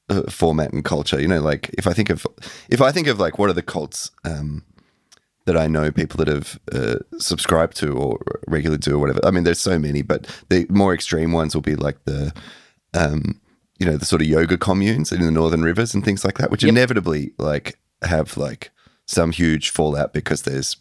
uh, 0.09 0.23
format 0.31 0.73
and 0.73 0.85
culture. 0.85 1.21
You 1.21 1.29
know, 1.29 1.43
like 1.43 1.69
if 1.77 1.87
I 1.87 1.93
think 1.93 2.09
of 2.09 2.27
if 2.71 2.81
I 2.81 2.91
think 2.91 3.07
of 3.07 3.19
like 3.21 3.39
what 3.39 3.51
are 3.51 3.55
the 3.55 3.63
cults 3.63 4.11
um, 4.25 4.65
that 5.45 5.59
I 5.59 5.67
know 5.67 5.91
people 5.93 6.17
that 6.25 6.29
have 6.29 6.59
uh, 6.73 7.01
subscribed 7.19 7.77
to 7.77 7.93
or 7.93 8.19
regularly 8.47 8.79
do 8.79 8.97
or 8.97 8.99
whatever. 8.99 9.21
I 9.25 9.31
mean, 9.31 9.45
there's 9.45 9.61
so 9.61 9.79
many, 9.79 10.01
but 10.01 10.27
the 10.49 10.67
more 10.71 10.95
extreme 10.95 11.33
ones 11.33 11.55
will 11.55 11.61
be 11.61 11.77
like 11.77 12.03
the 12.05 12.33
um, 12.95 13.41
you 13.79 13.87
know, 13.87 13.97
the 13.97 14.05
sort 14.07 14.23
of 14.23 14.29
yoga 14.29 14.57
communes 14.57 15.13
in 15.13 15.21
the 15.21 15.31
northern 15.31 15.63
rivers 15.63 15.95
and 15.95 16.05
things 16.05 16.25
like 16.25 16.39
that, 16.39 16.51
which 16.51 16.63
Yep. 16.63 16.69
inevitably 16.71 17.33
like 17.39 17.79
have 18.03 18.37
like 18.37 18.71
some 19.07 19.33
huge 19.33 19.71
fallout 19.71 20.13
because 20.13 20.43
there's, 20.43 20.77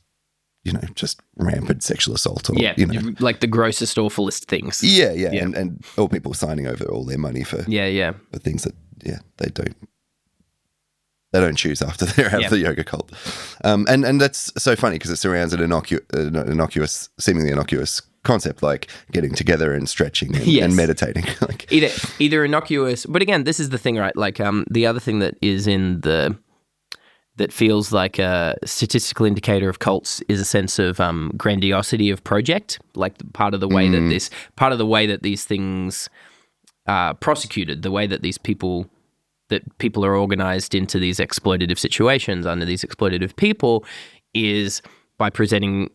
you 0.63 0.71
know, 0.71 0.81
just 0.95 1.19
rampant 1.37 1.83
sexual 1.83 2.13
assault 2.15 2.49
or 2.49 2.55
Yeah, 2.55 2.73
you 2.77 2.85
know. 2.85 3.13
like 3.19 3.39
the 3.39 3.47
grossest, 3.47 3.97
awfulest 3.97 4.45
things. 4.47 4.81
Yeah, 4.83 5.11
yeah, 5.11 5.31
Yeah. 5.31 5.43
And, 5.43 5.55
and 5.57 5.83
all 5.97 6.07
people 6.07 6.33
signing 6.33 6.67
over 6.67 6.85
all 6.85 7.03
their 7.03 7.17
money 7.17 7.43
for, 7.43 7.65
Yeah, 7.67 7.87
yeah. 7.87 8.13
for 8.31 8.39
things 8.39 8.63
that 8.63 8.75
yeah, 9.03 9.19
they 9.37 9.49
don't 9.49 9.75
they 11.31 11.39
don't 11.39 11.55
choose 11.57 11.81
after 11.81 12.05
they're 12.05 12.31
out 12.33 12.41
Yeah. 12.41 12.45
of 12.47 12.51
the 12.51 12.59
yoga 12.59 12.83
cult. 12.83 13.11
Um, 13.63 13.85
and 13.89 14.05
and 14.05 14.21
that's 14.21 14.51
so 14.61 14.75
funny 14.75 14.95
because 14.95 15.09
it 15.11 15.17
surrounds 15.17 15.51
an, 15.53 15.59
innocu- 15.61 16.05
an 16.13 16.35
innocuous, 16.35 17.09
seemingly 17.19 17.51
innocuous 17.51 18.01
concept 18.23 18.63
like 18.63 18.87
getting 19.11 19.33
together 19.33 19.73
and 19.73 19.89
stretching 19.89 20.35
and, 20.35 20.45
Yes. 20.45 20.63
and 20.65 20.75
meditating. 20.75 21.25
like 21.41 21.71
either 21.71 21.89
either 22.19 22.45
innocuous 22.45 23.05
but 23.05 23.21
again 23.21 23.43
this 23.43 23.59
is 23.59 23.69
the 23.69 23.77
thing 23.77 23.97
right 23.97 24.15
like 24.15 24.39
um 24.39 24.65
the 24.69 24.85
other 24.85 24.99
thing 24.99 25.19
that 25.19 25.35
is 25.41 25.67
in 25.67 26.01
the 26.01 26.37
that 27.35 27.51
feels 27.51 27.91
like 27.91 28.19
a 28.19 28.55
statistical 28.63 29.25
indicator 29.25 29.67
of 29.67 29.79
cults 29.79 30.21
is 30.29 30.39
a 30.39 30.45
sense 30.45 30.77
of 30.77 30.99
um, 30.99 31.31
grandiosity 31.35 32.11
of 32.11 32.23
project 32.23 32.79
like 32.95 33.13
part 33.33 33.53
of 33.55 33.59
the 33.59 33.67
way 33.67 33.89
that 33.89 34.01
this 34.07 34.29
part 34.55 34.71
of 34.71 34.77
the 34.77 34.85
way 34.85 35.07
that 35.07 35.23
these 35.23 35.43
things 35.43 36.09
are 36.87 37.13
prosecuted 37.15 37.81
the 37.81 37.91
way 37.91 38.05
that 38.05 38.21
these 38.21 38.37
people 38.37 38.87
that 39.49 39.63
people 39.79 40.05
are 40.05 40.15
organized 40.15 40.73
into 40.75 40.99
these 40.99 41.17
exploitative 41.17 41.77
situations 41.79 42.45
under 42.45 42.65
these 42.65 42.83
exploitative 42.83 43.35
people 43.35 43.83
is 44.33 44.81
by 45.17 45.29
presenting 45.29 45.89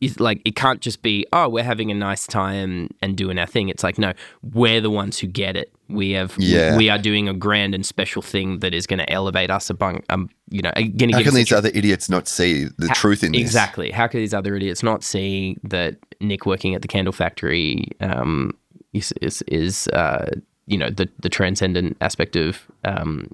is 0.00 0.20
like 0.20 0.40
it 0.44 0.54
can't 0.54 0.80
just 0.80 1.02
be 1.02 1.26
oh 1.32 1.48
we're 1.48 1.64
having 1.64 1.90
a 1.90 1.94
nice 1.94 2.26
time 2.26 2.88
and 3.02 3.16
doing 3.16 3.38
our 3.38 3.46
thing 3.46 3.68
it's 3.68 3.82
like 3.82 3.98
no 3.98 4.12
we're 4.54 4.80
the 4.80 4.90
ones 4.90 5.18
who 5.18 5.26
get 5.26 5.56
it 5.56 5.72
we 5.88 6.12
have 6.12 6.34
Yeah. 6.38 6.76
we 6.76 6.88
are 6.88 6.98
doing 6.98 7.28
a 7.28 7.34
grand 7.34 7.74
and 7.74 7.84
special 7.84 8.22
thing 8.22 8.60
that 8.60 8.72
is 8.74 8.86
going 8.86 8.98
to 9.00 9.10
elevate 9.10 9.50
us 9.50 9.70
among 9.70 10.02
um 10.08 10.30
you 10.50 10.62
know 10.62 10.70
going 10.96 11.10
how 11.10 11.22
can 11.22 11.34
these 11.34 11.48
tr- 11.48 11.56
other 11.56 11.70
idiots 11.74 12.08
not 12.08 12.28
see 12.28 12.66
the 12.78 12.88
truth 12.88 13.24
in 13.24 13.32
this? 13.32 13.40
exactly 13.40 13.90
how 13.90 14.06
can 14.06 14.20
these 14.20 14.34
other 14.34 14.54
idiots 14.54 14.82
not 14.82 15.02
see 15.02 15.56
that 15.64 15.96
nick 16.20 16.46
working 16.46 16.74
at 16.74 16.82
the 16.82 16.88
candle 16.88 17.12
factory 17.12 17.88
um 18.00 18.52
is 18.92 19.12
is, 19.20 19.42
is 19.48 19.88
uh 19.88 20.30
you 20.66 20.78
know 20.78 20.90
the 20.90 21.08
the 21.18 21.28
transcendent 21.28 21.96
aspect 22.00 22.36
of 22.36 22.66
um 22.84 23.28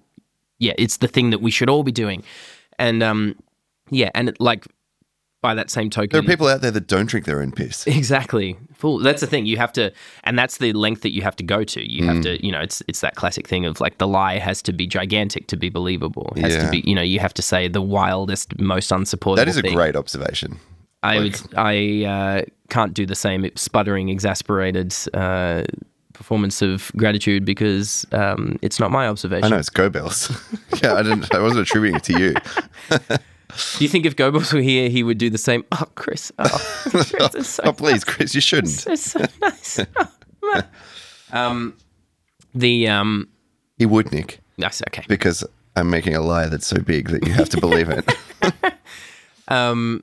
yeah 0.61 0.73
it's 0.79 0.97
the 0.99 1.09
thing 1.09 1.31
that 1.31 1.43
we 1.43 1.51
should 1.51 1.69
all 1.69 1.83
be 1.83 1.93
doing 1.93 2.23
and 2.79 3.03
um 3.03 3.35
yeah 3.91 4.11
and 4.15 4.31
it, 4.31 4.41
like 4.41 4.67
by 5.45 5.55
that 5.55 5.69
same 5.69 5.91
token 5.91 6.09
There 6.11 6.21
are 6.21 6.25
people 6.25 6.49
out 6.49 6.63
there 6.63 6.71
that 6.71 6.87
don't 6.87 7.05
drink 7.05 7.27
their 7.27 7.43
own 7.43 7.53
piss. 7.53 7.87
Exactly. 8.05 8.57
Full. 8.73 8.99
That's 8.99 9.21
the 9.21 9.27
thing. 9.27 9.45
You 9.45 9.59
have 9.59 9.73
to, 9.75 9.93
and 10.25 10.39
that's 10.39 10.57
the 10.57 10.73
length 10.73 11.03
that 11.03 11.13
you 11.13 11.21
have 11.21 11.37
to 11.37 11.43
go 11.43 11.65
to. 11.65 11.81
You 11.93 12.07
have 12.07 12.17
Mm. 12.17 12.23
to, 12.23 12.47
you 12.47 12.51
know, 12.51 12.61
it's 12.61 12.83
it's 12.89 13.01
that 13.01 13.15
classic 13.15 13.47
thing 13.47 13.67
of 13.67 13.79
like 13.79 13.99
the 13.99 14.07
lie 14.09 14.39
has 14.39 14.63
to 14.63 14.73
be 14.73 14.87
gigantic 14.87 15.47
to 15.49 15.57
be 15.57 15.69
believable. 15.69 16.33
It 16.37 16.41
has 16.45 16.55
Yeah. 16.55 16.65
to 16.65 16.71
be, 16.71 16.83
you 16.91 16.95
know, 16.95 17.03
you 17.03 17.19
have 17.21 17.35
to 17.35 17.43
say 17.43 17.69
the 17.69 17.83
wildest, 17.83 18.59
most 18.59 18.91
unsupportable. 18.91 19.37
That 19.37 19.49
is 19.49 19.59
a 19.59 19.63
thing. 19.63 19.75
great 19.75 19.97
observation. 19.97 20.59
I 21.03 21.19
would. 21.19 21.39
I 21.57 22.05
uh, 22.17 22.43
can't 22.71 22.95
do 22.95 23.05
the 23.05 23.15
same 23.15 23.51
sputtering, 23.55 24.09
exasperated 24.09 24.95
uh, 25.13 25.65
performance 26.15 26.63
of 26.63 26.91
gratitude 26.97 27.45
because 27.45 28.07
um, 28.13 28.59
it's 28.63 28.81
not 28.81 28.91
my 28.91 29.07
observation. 29.09 29.45
I 29.45 29.49
know 29.51 29.59
it's 29.59 29.69
Goebbels. 29.71 30.19
yeah, 30.83 30.95
I 30.95 31.03
didn't. 31.03 31.35
I 31.35 31.41
wasn't 31.41 31.61
attributing 31.69 31.97
it 31.97 32.05
to 32.05 32.19
you. 32.19 32.35
Do 33.79 33.85
you 33.85 33.89
think 33.89 34.07
if 34.07 34.17
Goebbels 34.17 34.53
were 34.53 34.61
here, 34.61 34.89
he 34.89 35.03
would 35.03 35.19
do 35.19 35.31
the 35.31 35.39
same? 35.39 35.65
Oh, 35.73 35.85
Chris. 35.95 36.33
Oh, 36.39 36.49
Chris, 36.91 37.49
so 37.49 37.63
oh, 37.67 37.73
please, 37.73 38.05
Chris, 38.05 38.35
you 38.35 38.41
shouldn't. 38.41 38.87
It's 38.87 39.13
so 39.13 39.25
nice. 39.41 39.81
um, 41.33 41.77
the 42.55 42.89
um, 42.89 43.29
He 43.79 43.87
would, 43.87 44.13
Nick, 44.13 44.41
that's 44.59 44.83
okay. 44.89 45.05
because 45.09 45.45
I'm 45.77 45.91
making 45.91 46.15
a 46.15 46.21
lie 46.21 46.47
that's 46.47 46.67
so 46.67 46.81
big 46.81 47.09
that 47.11 47.27
you 47.27 47.33
have 47.33 47.49
to 47.51 47.61
believe 47.61 47.89
it. 47.91 48.09
Um, 49.49 50.03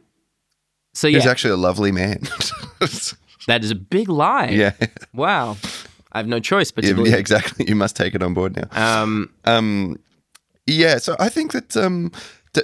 so 0.94 1.08
He's 1.08 1.26
actually 1.26 1.52
a 1.52 1.58
lovely 1.58 1.92
man. 1.92 2.22
that 3.48 3.64
is 3.64 3.72
a 3.72 3.76
big 3.76 4.10
lie. 4.10 4.50
yeah, 4.50 4.74
Wow. 5.14 5.58
I 6.14 6.18
have 6.20 6.28
no 6.28 6.40
choice 6.42 6.72
but 6.72 6.82
to 6.82 6.88
yeah, 6.90 6.94
believe. 6.94 7.14
yeah, 7.14 7.20
exactly. 7.20 7.66
You 7.70 7.76
must 7.76 7.96
take 7.96 8.14
it 8.16 8.22
on 8.22 8.34
board 8.34 8.56
now. 8.58 8.68
Um, 9.04 9.30
Um, 9.46 9.98
yeah, 10.68 10.98
so 10.98 11.16
I 11.20 11.30
think 11.30 11.54
that 11.54 11.76
um, 11.78 12.12
t- 12.54 12.62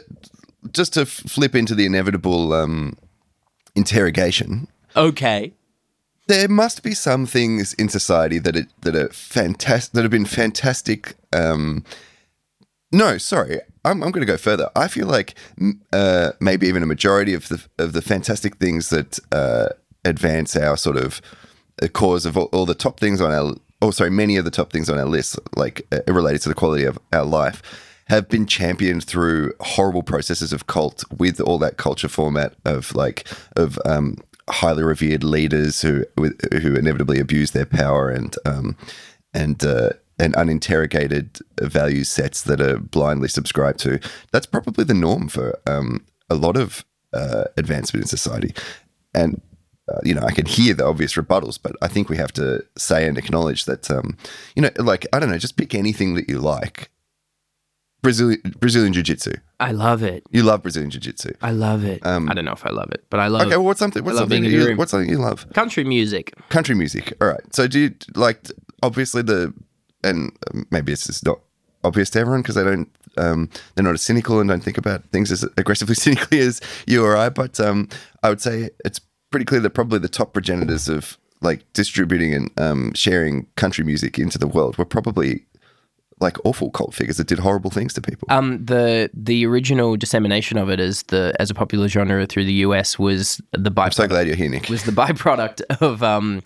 just 0.73 0.93
to 0.93 1.01
f- 1.01 1.07
flip 1.07 1.55
into 1.55 1.75
the 1.75 1.85
inevitable 1.85 2.53
um, 2.53 2.97
interrogation, 3.75 4.67
okay. 4.95 5.53
there 6.27 6.47
must 6.47 6.83
be 6.83 6.93
some 6.93 7.25
things 7.25 7.73
in 7.73 7.89
society 7.89 8.39
that 8.39 8.55
are, 8.55 8.67
that 8.81 8.95
are 8.95 9.09
fantastic 9.09 9.93
that 9.93 10.01
have 10.03 10.11
been 10.11 10.25
fantastic. 10.25 11.15
Um, 11.33 11.83
no, 12.91 13.17
sorry, 13.17 13.59
I'm, 13.83 14.03
I'm 14.03 14.11
going 14.11 14.25
to 14.25 14.31
go 14.31 14.37
further. 14.37 14.69
I 14.75 14.87
feel 14.87 15.07
like 15.07 15.35
uh, 15.91 16.31
maybe 16.39 16.67
even 16.67 16.83
a 16.83 16.87
majority 16.87 17.33
of 17.33 17.47
the 17.49 17.63
of 17.77 17.93
the 17.93 18.01
fantastic 18.01 18.57
things 18.57 18.89
that 18.89 19.19
uh, 19.31 19.69
advance 20.05 20.55
our 20.55 20.77
sort 20.77 20.97
of 20.97 21.21
uh, 21.81 21.87
cause 21.87 22.25
of 22.25 22.37
all, 22.37 22.49
all 22.53 22.65
the 22.65 22.73
top 22.73 22.99
things 22.99 23.21
on 23.21 23.31
our, 23.31 23.55
oh 23.81 23.91
sorry, 23.91 24.09
many 24.09 24.37
of 24.37 24.45
the 24.45 24.51
top 24.51 24.71
things 24.71 24.89
on 24.89 24.97
our 24.97 25.05
list, 25.05 25.37
like 25.55 25.85
uh, 25.91 25.99
related 26.07 26.41
to 26.41 26.49
the 26.49 26.55
quality 26.55 26.85
of 26.85 26.97
our 27.13 27.25
life, 27.25 27.61
have 28.07 28.29
been 28.29 28.45
championed 28.45 29.03
through 29.03 29.53
horrible 29.59 30.03
processes 30.03 30.53
of 30.53 30.67
cult 30.67 31.03
with 31.17 31.39
all 31.41 31.57
that 31.59 31.77
culture 31.77 32.07
format 32.07 32.55
of 32.65 32.95
like 32.95 33.27
of 33.55 33.77
um, 33.85 34.17
highly 34.49 34.83
revered 34.83 35.23
leaders 35.23 35.81
who 35.81 36.05
who 36.17 36.75
inevitably 36.75 37.19
abuse 37.19 37.51
their 37.51 37.65
power 37.65 38.09
and 38.09 38.35
um, 38.45 38.77
and 39.33 39.63
uh, 39.63 39.89
and 40.19 40.35
uninterrogated 40.35 41.39
value 41.61 42.03
sets 42.03 42.43
that 42.43 42.61
are 42.61 42.77
blindly 42.77 43.27
subscribed 43.27 43.79
to. 43.79 43.99
That's 44.31 44.45
probably 44.45 44.83
the 44.83 44.93
norm 44.93 45.27
for 45.27 45.59
um, 45.67 46.05
a 46.29 46.35
lot 46.35 46.57
of 46.57 46.85
uh, 47.13 47.45
advancement 47.57 48.03
in 48.03 48.07
society. 48.07 48.53
And 49.13 49.41
uh, 49.89 49.99
you 50.03 50.13
know, 50.13 50.21
I 50.21 50.31
can 50.31 50.45
hear 50.45 50.73
the 50.73 50.85
obvious 50.85 51.13
rebuttals, 51.13 51.57
but 51.61 51.73
I 51.81 51.87
think 51.87 52.09
we 52.09 52.17
have 52.17 52.33
to 52.33 52.63
say 52.77 53.07
and 53.07 53.17
acknowledge 53.17 53.65
that, 53.65 53.89
um, 53.89 54.17
you 54.55 54.61
know, 54.61 54.69
like 54.77 55.07
I 55.13 55.19
don't 55.19 55.29
know, 55.29 55.37
just 55.37 55.57
pick 55.57 55.73
anything 55.73 56.15
that 56.15 56.29
you 56.29 56.39
like. 56.39 56.89
Brazilian 58.07 58.41
Brazilian 58.59 58.93
Jiu 58.93 59.03
Jitsu. 59.03 59.33
I 59.59 59.71
love 59.71 60.01
it. 60.03 60.23
You 60.31 60.43
love 60.43 60.61
Brazilian 60.61 60.89
Jiu 60.89 61.01
Jitsu. 61.01 61.33
I 61.41 61.51
love 61.51 61.83
it. 61.83 62.05
Um, 62.05 62.29
I 62.29 62.33
don't 62.33 62.45
know 62.45 62.53
if 62.53 62.65
I 62.65 62.69
love 62.69 62.89
it, 62.91 63.03
but 63.09 63.19
I 63.19 63.27
love 63.27 63.41
Okay, 63.47 63.57
well, 63.57 63.65
what's 63.65 63.79
something? 63.79 64.03
What's 64.03 64.17
I 64.17 64.21
something? 64.21 64.41
being 64.43 64.51
that 64.51 64.57
in 64.57 64.63
the 64.65 64.71
You, 64.71 64.77
what's 64.77 64.91
something 64.91 65.09
you 65.09 65.17
love? 65.17 65.45
country 65.53 65.83
music. 65.83 66.33
Country 66.49 66.73
music. 66.75 67.13
All 67.19 67.27
right. 67.27 67.41
So 67.53 67.67
do 67.67 67.79
you 67.79 67.95
like? 68.15 68.39
Obviously, 68.83 69.23
the 69.23 69.53
and 70.03 70.31
maybe 70.71 70.91
it's 70.93 71.07
just 71.07 71.25
not 71.25 71.39
obvious 71.83 72.09
to 72.11 72.19
everyone 72.19 72.41
because 72.43 72.55
they 72.55 72.63
don't. 72.63 72.89
Um, 73.17 73.49
they're 73.75 73.83
not 73.83 73.95
as 73.95 74.03
cynical 74.03 74.39
and 74.39 74.47
don't 74.47 74.63
think 74.63 74.77
about 74.77 75.03
things 75.09 75.31
as 75.31 75.43
aggressively 75.57 75.95
cynically 76.05 76.39
as 76.39 76.61
you 76.85 77.03
or 77.03 77.17
I. 77.17 77.29
But 77.29 77.59
um, 77.59 77.89
I 78.23 78.29
would 78.29 78.39
say 78.41 78.69
it's 78.85 79.01
pretty 79.31 79.45
clear 79.45 79.59
that 79.61 79.71
probably 79.71 79.99
the 79.99 80.07
top 80.07 80.33
progenitors 80.33 80.87
of 80.87 81.17
like 81.41 81.61
distributing 81.73 82.33
and 82.33 82.51
um, 82.59 82.93
sharing 82.93 83.47
country 83.55 83.83
music 83.83 84.17
into 84.17 84.37
the 84.37 84.47
world 84.47 84.77
were 84.77 84.85
probably 84.85 85.45
like 86.19 86.37
awful 86.45 86.71
cult 86.71 86.93
figures 86.93 87.17
that 87.17 87.27
did 87.27 87.39
horrible 87.39 87.69
things 87.69 87.93
to 87.93 88.01
people. 88.01 88.27
Um, 88.31 88.63
the 88.63 89.09
the 89.13 89.45
original 89.45 89.95
dissemination 89.95 90.57
of 90.57 90.69
it 90.69 90.79
as 90.79 91.03
the 91.03 91.33
as 91.39 91.49
a 91.49 91.53
popular 91.53 91.87
genre 91.87 92.25
through 92.25 92.45
the 92.45 92.53
US 92.53 92.97
was 92.97 93.41
the 93.51 93.71
byproduct 93.71 93.85
I'm 93.85 93.91
so 93.91 94.07
glad 94.07 94.27
you're 94.27 94.35
here, 94.35 94.49
Nick. 94.49 94.69
was 94.69 94.83
the 94.83 94.91
byproduct 94.91 95.61
of 95.81 96.03
um, 96.03 96.41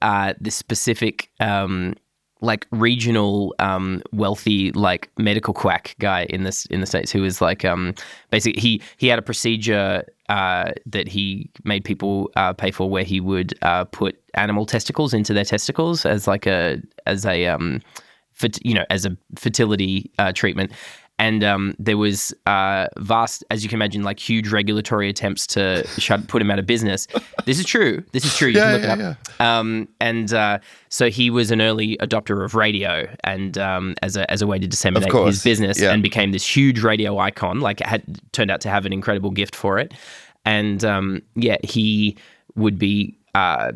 uh, 0.00 0.34
this 0.40 0.56
specific 0.56 1.30
um, 1.40 1.94
like 2.40 2.66
regional 2.72 3.54
um, 3.60 4.02
wealthy 4.12 4.72
like 4.72 5.10
medical 5.16 5.54
quack 5.54 5.94
guy 6.00 6.24
in 6.24 6.42
this 6.42 6.66
in 6.66 6.80
the 6.80 6.86
states 6.86 7.12
who 7.12 7.22
was 7.22 7.40
like 7.40 7.64
um, 7.64 7.94
basically 8.30 8.60
he 8.60 8.82
he 8.96 9.06
had 9.06 9.18
a 9.18 9.22
procedure 9.22 10.02
uh, 10.28 10.72
that 10.86 11.06
he 11.06 11.48
made 11.64 11.84
people 11.84 12.30
uh, 12.36 12.52
pay 12.52 12.70
for 12.70 12.90
where 12.90 13.04
he 13.04 13.20
would 13.20 13.54
uh, 13.62 13.84
put 13.84 14.20
animal 14.34 14.66
testicles 14.66 15.14
into 15.14 15.32
their 15.32 15.44
testicles 15.44 16.04
as 16.04 16.26
like 16.26 16.46
a 16.46 16.82
as 17.06 17.24
a 17.24 17.46
um, 17.46 17.80
you 18.62 18.74
know 18.74 18.84
as 18.90 19.04
a 19.04 19.16
fertility 19.36 20.10
uh, 20.18 20.32
treatment. 20.32 20.72
And 21.18 21.44
um, 21.44 21.76
there 21.78 21.98
was 21.98 22.34
uh, 22.46 22.88
vast, 22.98 23.44
as 23.48 23.62
you 23.62 23.68
can 23.68 23.76
imagine, 23.76 24.02
like 24.02 24.18
huge 24.18 24.50
regulatory 24.50 25.08
attempts 25.08 25.46
to 25.48 25.86
shut, 25.86 26.26
put 26.26 26.42
him 26.42 26.50
out 26.50 26.58
of 26.58 26.66
business. 26.66 27.06
This 27.44 27.60
is 27.60 27.64
true. 27.64 28.02
This 28.10 28.24
is 28.24 28.36
true. 28.36 28.48
You 28.48 28.58
Yeah, 28.58 28.64
can 28.64 28.72
look 28.72 28.98
yeah, 28.98 29.10
it 29.10 29.16
up. 29.38 29.40
Um, 29.40 29.88
and 30.00 30.32
uh, 30.32 30.58
so 30.88 31.10
he 31.10 31.30
was 31.30 31.52
an 31.52 31.60
early 31.60 31.96
adopter 31.98 32.44
of 32.44 32.56
radio, 32.56 33.06
and 33.22 33.56
um, 33.56 33.94
as 34.02 34.16
a 34.16 34.28
as 34.32 34.42
a 34.42 34.48
way 34.48 34.58
to 34.58 34.66
disseminate 34.66 35.12
his 35.12 35.44
business, 35.44 35.80
yeah. 35.80 35.92
and 35.92 36.02
became 36.02 36.32
this 36.32 36.44
huge 36.44 36.82
radio 36.82 37.18
icon. 37.18 37.60
Like 37.60 37.80
it 37.80 37.86
had 37.86 38.02
turned 38.32 38.50
out 38.50 38.60
to 38.62 38.68
have 38.68 38.84
an 38.84 38.92
incredible 38.92 39.30
gift 39.30 39.54
for 39.54 39.78
it, 39.78 39.94
and 40.44 40.84
um, 40.84 41.22
yeah, 41.36 41.58
he 41.62 42.16
would 42.56 42.78
be. 42.78 43.16
Uh, 43.34 43.72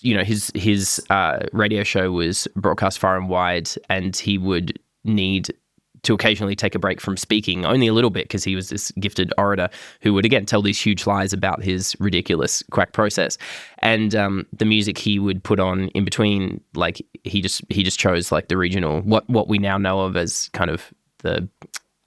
you 0.00 0.16
know 0.16 0.24
his 0.24 0.50
his 0.54 1.04
uh, 1.10 1.40
radio 1.52 1.82
show 1.82 2.12
was 2.12 2.48
broadcast 2.56 2.98
far 2.98 3.16
and 3.16 3.28
wide, 3.28 3.68
and 3.88 4.16
he 4.16 4.38
would 4.38 4.78
need 5.04 5.54
to 6.02 6.14
occasionally 6.14 6.56
take 6.56 6.74
a 6.74 6.78
break 6.78 6.98
from 6.98 7.16
speaking, 7.16 7.66
only 7.66 7.86
a 7.86 7.92
little 7.92 8.08
bit, 8.10 8.24
because 8.24 8.42
he 8.42 8.56
was 8.56 8.70
this 8.70 8.90
gifted 8.92 9.32
orator 9.36 9.68
who 10.00 10.14
would 10.14 10.24
again 10.24 10.46
tell 10.46 10.62
these 10.62 10.80
huge 10.80 11.06
lies 11.06 11.32
about 11.32 11.62
his 11.62 11.94
ridiculous 12.00 12.62
quack 12.70 12.92
process, 12.92 13.36
and 13.80 14.14
um, 14.14 14.46
the 14.52 14.64
music 14.64 14.98
he 14.98 15.18
would 15.18 15.42
put 15.42 15.60
on 15.60 15.88
in 15.88 16.04
between, 16.04 16.60
like 16.74 17.04
he 17.24 17.40
just 17.40 17.62
he 17.68 17.82
just 17.82 17.98
chose 17.98 18.32
like 18.32 18.48
the 18.48 18.56
regional 18.56 19.02
what 19.02 19.28
what 19.28 19.48
we 19.48 19.58
now 19.58 19.76
know 19.76 20.00
of 20.00 20.16
as 20.16 20.48
kind 20.52 20.70
of 20.70 20.92
the 21.18 21.46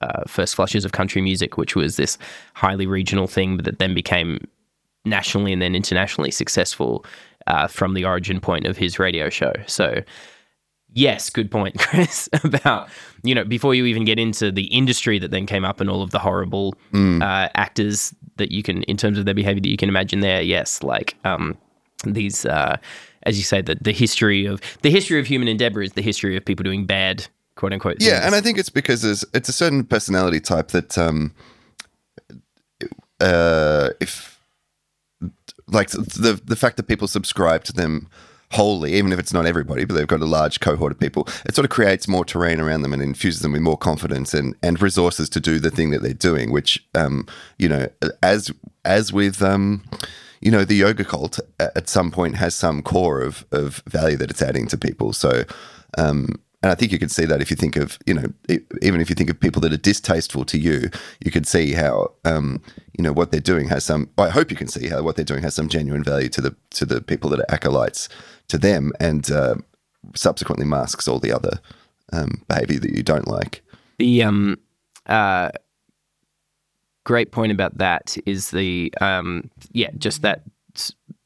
uh, 0.00 0.22
first 0.26 0.56
flushes 0.56 0.84
of 0.84 0.92
country 0.92 1.22
music, 1.22 1.56
which 1.56 1.76
was 1.76 1.96
this 1.96 2.18
highly 2.54 2.86
regional 2.86 3.26
thing 3.26 3.58
that 3.58 3.78
then 3.78 3.94
became 3.94 4.38
nationally 5.04 5.52
and 5.52 5.62
then 5.62 5.74
internationally 5.74 6.30
successful 6.30 7.04
uh, 7.46 7.66
from 7.66 7.94
the 7.94 8.04
origin 8.04 8.40
point 8.40 8.66
of 8.66 8.76
his 8.76 8.98
radio 8.98 9.28
show. 9.28 9.52
So, 9.66 10.02
yes, 10.92 11.30
good 11.30 11.50
point, 11.50 11.78
Chris, 11.78 12.28
about, 12.42 12.88
you 13.22 13.34
know, 13.34 13.44
before 13.44 13.74
you 13.74 13.84
even 13.86 14.04
get 14.04 14.18
into 14.18 14.50
the 14.50 14.64
industry 14.64 15.18
that 15.18 15.30
then 15.30 15.46
came 15.46 15.64
up 15.64 15.80
and 15.80 15.90
all 15.90 16.02
of 16.02 16.10
the 16.10 16.18
horrible 16.18 16.74
uh, 16.94 17.48
actors 17.54 18.14
that 18.36 18.52
you 18.52 18.62
can, 18.62 18.82
in 18.84 18.96
terms 18.96 19.18
of 19.18 19.24
their 19.24 19.34
behavior 19.34 19.60
that 19.60 19.68
you 19.68 19.76
can 19.76 19.88
imagine 19.88 20.20
there, 20.20 20.42
yes, 20.42 20.82
like 20.82 21.16
um, 21.24 21.56
these, 22.04 22.46
uh, 22.46 22.76
as 23.24 23.36
you 23.36 23.44
say, 23.44 23.60
the, 23.60 23.76
the 23.80 23.92
history 23.92 24.46
of, 24.46 24.60
the 24.82 24.90
history 24.90 25.18
of 25.20 25.26
human 25.26 25.48
endeavor 25.48 25.82
is 25.82 25.92
the 25.92 26.02
history 26.02 26.36
of 26.36 26.44
people 26.44 26.64
doing 26.64 26.86
bad, 26.86 27.26
quote 27.56 27.72
unquote. 27.72 27.96
Yeah, 28.00 28.14
things. 28.14 28.26
and 28.26 28.34
I 28.34 28.40
think 28.40 28.58
it's 28.58 28.70
because 28.70 29.02
there's 29.02 29.24
it's 29.32 29.48
a 29.48 29.52
certain 29.52 29.84
personality 29.84 30.40
type 30.40 30.68
that 30.68 30.98
um 30.98 31.32
uh 33.20 33.90
if 34.00 34.33
like 35.74 35.90
the 35.90 36.40
the 36.44 36.56
fact 36.56 36.76
that 36.76 36.84
people 36.84 37.08
subscribe 37.08 37.64
to 37.64 37.72
them 37.72 38.08
wholly, 38.54 38.94
even 38.94 39.12
if 39.12 39.18
it's 39.18 39.32
not 39.32 39.46
everybody, 39.46 39.84
but 39.84 39.94
they've 39.94 40.06
got 40.06 40.20
a 40.20 40.26
large 40.26 40.60
cohort 40.60 40.92
of 40.92 40.98
people, 40.98 41.26
it 41.44 41.54
sort 41.54 41.64
of 41.64 41.70
creates 41.70 42.06
more 42.06 42.24
terrain 42.24 42.60
around 42.60 42.82
them 42.82 42.92
and 42.92 43.02
infuses 43.02 43.42
them 43.42 43.52
with 43.52 43.60
more 43.60 43.76
confidence 43.76 44.32
and, 44.32 44.54
and 44.62 44.80
resources 44.80 45.28
to 45.28 45.40
do 45.40 45.58
the 45.58 45.70
thing 45.70 45.90
that 45.90 46.02
they're 46.02 46.14
doing, 46.14 46.52
which 46.52 46.86
um, 46.94 47.26
you 47.58 47.68
know, 47.68 47.88
as 48.22 48.50
as 48.84 49.12
with 49.12 49.42
um 49.42 49.82
you 50.40 50.50
know, 50.50 50.64
the 50.64 50.74
yoga 50.74 51.04
cult 51.04 51.40
at 51.58 51.88
some 51.88 52.10
point 52.10 52.36
has 52.36 52.54
some 52.54 52.82
core 52.82 53.20
of 53.22 53.44
of 53.50 53.82
value 53.86 54.16
that 54.16 54.30
it's 54.30 54.42
adding 54.42 54.66
to 54.68 54.78
people. 54.78 55.12
So 55.12 55.44
um 55.98 56.40
and 56.64 56.70
I 56.70 56.74
think 56.76 56.92
you 56.92 56.98
can 56.98 57.10
see 57.10 57.26
that 57.26 57.42
if 57.42 57.50
you 57.50 57.58
think 57.58 57.76
of, 57.76 57.98
you 58.06 58.14
know, 58.14 58.24
even 58.80 59.02
if 59.02 59.10
you 59.10 59.14
think 59.14 59.28
of 59.28 59.38
people 59.38 59.60
that 59.60 59.72
are 59.74 59.76
distasteful 59.76 60.46
to 60.46 60.58
you, 60.58 60.88
you 61.22 61.30
can 61.30 61.44
see 61.44 61.74
how, 61.74 62.14
um, 62.24 62.62
you 62.96 63.04
know, 63.04 63.12
what 63.12 63.30
they're 63.30 63.38
doing 63.38 63.68
has 63.68 63.84
some. 63.84 64.08
I 64.16 64.30
hope 64.30 64.50
you 64.50 64.56
can 64.56 64.68
see 64.68 64.88
how 64.88 65.02
what 65.02 65.14
they're 65.14 65.26
doing 65.26 65.42
has 65.42 65.54
some 65.54 65.68
genuine 65.68 66.02
value 66.02 66.30
to 66.30 66.40
the 66.40 66.56
to 66.70 66.86
the 66.86 67.02
people 67.02 67.28
that 67.28 67.40
are 67.40 67.54
acolytes 67.54 68.08
to 68.48 68.56
them, 68.56 68.92
and 68.98 69.30
uh, 69.30 69.56
subsequently 70.14 70.64
masks 70.64 71.06
all 71.06 71.18
the 71.18 71.32
other 71.32 71.60
um, 72.14 72.42
behavior 72.48 72.80
that 72.80 72.96
you 72.96 73.02
don't 73.02 73.28
like. 73.28 73.60
The 73.98 74.22
um, 74.22 74.58
uh, 75.04 75.50
great 77.04 77.30
point 77.30 77.52
about 77.52 77.76
that 77.76 78.16
is 78.24 78.52
the 78.52 78.90
um, 79.02 79.50
yeah, 79.72 79.90
just 79.98 80.22
that 80.22 80.44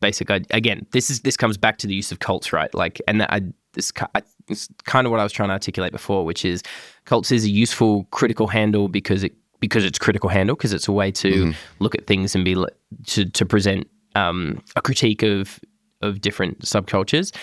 basic. 0.01 0.31
Again, 0.31 0.85
this 0.90 1.11
is 1.11 1.20
this 1.20 1.37
comes 1.37 1.57
back 1.57 1.79
to 1.79 1.87
the 1.87 1.94
use 1.94 2.11
of 2.11 2.18
cults, 2.18 2.53
right? 2.53 2.74
Like, 2.74 3.01
and 3.07 3.22
I 3.22 3.42
this 3.79 3.93
ki- 3.93 4.07
I, 4.14 4.23
it's 4.49 4.69
kind 4.85 5.07
of 5.07 5.11
what 5.11 5.21
I 5.21 5.23
was 5.23 5.33
trying 5.33 5.49
to 5.51 5.53
articulate 5.53 5.93
before, 5.93 6.25
which 6.25 6.45
is 6.45 6.62
cults 7.05 7.31
is 7.31 7.45
a 7.45 7.51
useful 7.51 8.05
critical 8.11 8.49
handle 8.49 8.88
because 8.88 9.23
it 9.23 9.35
because 9.61 9.85
it's 9.85 9.99
critical 9.99 10.29
handle 10.29 10.57
because 10.57 10.73
it's 10.73 10.88
a 10.88 10.93
way 10.93 11.11
to 11.12 11.53
look 11.79 11.95
at 11.95 12.07
things 12.07 12.35
and 12.35 12.45
be 12.45 12.55
to 13.07 13.25
to 13.25 13.47
present 13.47 13.88
um, 14.14 14.62
a 14.77 14.83
critique 14.83 15.23
of 15.23 15.61
of 16.03 16.21
different 16.21 16.61
subcultures. 16.61 17.35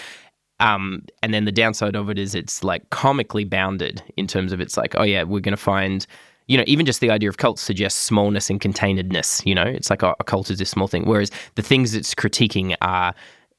Um, 0.60 1.04
and 1.22 1.34
then 1.34 1.46
the 1.46 1.52
downside 1.52 1.96
of 1.96 2.10
it 2.10 2.18
is 2.18 2.36
it's 2.36 2.64
like 2.64 2.90
comically 2.90 3.44
bounded 3.44 4.02
in 4.16 4.28
terms 4.28 4.54
of 4.54 4.62
it's 4.62 4.78
like, 4.78 4.96
oh 4.96 5.04
yeah, 5.04 5.24
we're 5.24 5.42
going 5.42 5.52
to 5.52 5.62
find, 5.62 6.08
you 6.48 6.58
know, 6.58 6.64
even 6.66 6.86
just 6.86 7.02
the 7.02 7.12
idea 7.12 7.28
of 7.28 7.36
cults 7.36 7.62
suggests 7.62 8.00
smallness 8.00 8.50
and 8.50 8.62
containedness. 8.62 9.46
You 9.46 9.56
know, 9.56 9.64
it's 9.64 9.90
like 9.90 10.04
oh, 10.04 10.16
a 10.20 10.24
cult 10.24 10.50
is 10.50 10.60
this 10.60 10.70
small 10.70 10.88
thing, 10.88 11.06
whereas 11.06 11.32
the 11.56 11.62
things 11.62 11.94
it's 11.94 12.16
critiquing 12.16 12.76
are 12.82 13.14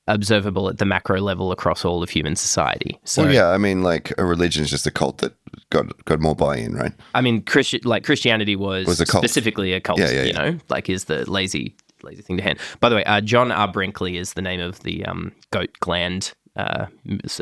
observable 0.08 0.68
at 0.68 0.78
the 0.78 0.84
macro 0.84 1.20
level 1.20 1.50
across 1.52 1.84
all 1.84 2.02
of 2.02 2.10
human 2.10 2.36
society. 2.36 2.98
So 3.04 3.24
well, 3.24 3.32
yeah, 3.34 3.48
I 3.48 3.58
mean, 3.58 3.82
like 3.82 4.12
a 4.18 4.24
religion 4.24 4.62
is 4.64 4.70
just 4.70 4.86
a 4.86 4.90
cult 4.90 5.18
that 5.18 5.34
got 5.70 6.04
got 6.04 6.20
more 6.20 6.34
buy-in, 6.36 6.74
right? 6.74 6.92
I 7.14 7.20
mean, 7.20 7.42
Christi- 7.42 7.80
like 7.84 8.04
Christianity 8.04 8.56
was, 8.56 8.86
Was 8.86 9.00
a 9.00 9.06
cult. 9.06 9.24
specifically 9.24 9.72
a 9.72 9.80
cult. 9.80 9.98
Yeah, 9.98 10.10
yeah, 10.10 10.22
you 10.22 10.26
yeah. 10.28 10.50
know, 10.50 10.58
like 10.68 10.88
is 10.88 11.04
the 11.04 11.28
lazy 11.30 11.76
lazy 12.02 12.22
thing 12.22 12.36
to 12.36 12.42
hand. 12.42 12.58
By 12.80 12.88
the 12.88 12.96
way, 12.96 13.04
uh, 13.04 13.20
John 13.20 13.50
R. 13.50 13.66
Brinkley 13.66 14.16
is 14.16 14.34
the 14.34 14.42
name 14.42 14.60
of 14.60 14.80
the 14.80 15.04
um, 15.06 15.32
goat 15.50 15.70
gland 15.80 16.32
uh, 16.54 16.86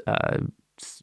uh, 0.06 0.38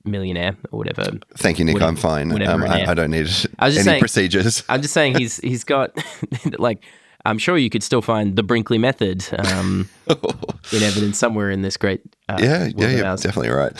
millionaire 0.04 0.56
or 0.72 0.80
whatever. 0.80 1.12
Thank 1.38 1.60
you, 1.60 1.66
Nick. 1.66 1.76
Whatever- 1.76 1.90
I'm 1.90 1.96
fine. 1.96 2.42
Um, 2.42 2.64
I. 2.64 2.90
I 2.90 2.94
don't 2.94 3.12
need 3.12 3.30
I 3.60 3.68
was 3.68 3.76
any 3.76 3.76
just 3.76 3.86
saying- 3.86 4.00
procedures. 4.00 4.64
I'm 4.70 4.82
just 4.82 4.94
saying 4.94 5.18
he's 5.18 5.38
he's 5.38 5.64
got 5.64 5.96
like 6.60 6.84
I'm 7.24 7.38
sure 7.38 7.56
you 7.58 7.70
could 7.70 7.84
still 7.84 8.02
find 8.02 8.36
the 8.36 8.42
Brinkley 8.44 8.80
method 8.80 9.24
um, 9.38 9.88
in 10.72 10.84
evidence 10.84 11.18
somewhere 11.18 11.50
in 11.50 11.62
this 11.62 11.78
great 11.78 12.02
uh, 12.30 12.38
yeah, 12.40 12.70
yeah, 12.76 13.10
ours. 13.10 13.22
definitely 13.22 13.50
right. 13.50 13.74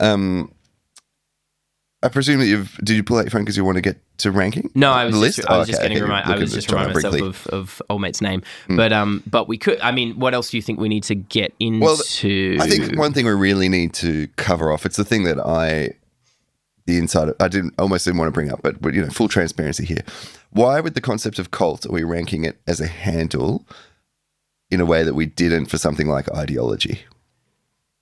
Um, 0.00 0.52
I 2.02 2.08
presume 2.08 2.38
that 2.38 2.46
you've 2.46 2.76
did 2.84 2.96
you 2.96 3.02
pull 3.02 3.18
out 3.18 3.24
your 3.24 3.30
phone 3.30 3.42
because 3.42 3.56
you 3.56 3.64
want 3.64 3.76
to 3.76 3.82
get 3.82 4.00
to 4.18 4.30
ranking? 4.30 4.70
No, 4.74 4.92
I 4.92 5.04
was 5.06 5.14
the 5.14 5.26
just, 5.26 5.38
list. 5.38 5.50
I 5.50 5.56
Oh, 5.56 5.64
just 5.64 5.80
okay. 5.80 5.88
getting 5.88 5.98
I 5.98 6.06
remind, 6.06 6.26
I 6.26 6.38
was 6.38 6.52
just 6.52 6.70
reminding 6.70 6.94
myself 6.94 7.20
of, 7.20 7.46
of 7.48 7.82
old 7.90 8.02
mate's 8.02 8.20
name, 8.20 8.42
but 8.68 8.92
um, 8.92 9.22
but 9.26 9.48
we 9.48 9.58
could. 9.58 9.80
I 9.80 9.90
mean, 9.90 10.18
what 10.18 10.32
else 10.32 10.50
do 10.50 10.56
you 10.58 10.62
think 10.62 10.78
we 10.78 10.88
need 10.88 11.02
to 11.04 11.16
get 11.16 11.54
into? 11.58 11.84
Well, 11.84 11.98
I 12.62 12.68
think 12.68 12.96
one 12.96 13.12
thing 13.12 13.26
we 13.26 13.32
really 13.32 13.68
need 13.68 13.94
to 13.94 14.28
cover 14.36 14.70
off. 14.70 14.86
It's 14.86 14.96
the 14.96 15.04
thing 15.04 15.24
that 15.24 15.40
I 15.40 15.94
the 16.86 16.98
inside. 16.98 17.30
Of, 17.30 17.36
I 17.40 17.48
didn't 17.48 17.74
almost 17.78 18.04
didn't 18.04 18.18
want 18.18 18.28
to 18.28 18.32
bring 18.32 18.52
up, 18.52 18.60
but, 18.62 18.80
but 18.80 18.94
you 18.94 19.02
know, 19.02 19.10
full 19.10 19.28
transparency 19.28 19.84
here. 19.84 20.02
Why, 20.50 20.80
with 20.80 20.94
the 20.94 21.00
concept 21.00 21.38
of 21.38 21.50
cult, 21.50 21.84
are 21.84 21.92
we 21.92 22.04
ranking 22.04 22.44
it 22.44 22.60
as 22.66 22.80
a 22.80 22.86
handle 22.86 23.66
in 24.70 24.80
a 24.80 24.84
way 24.86 25.02
that 25.02 25.14
we 25.14 25.26
didn't 25.26 25.66
for 25.66 25.78
something 25.78 26.08
like 26.08 26.30
ideology? 26.32 27.00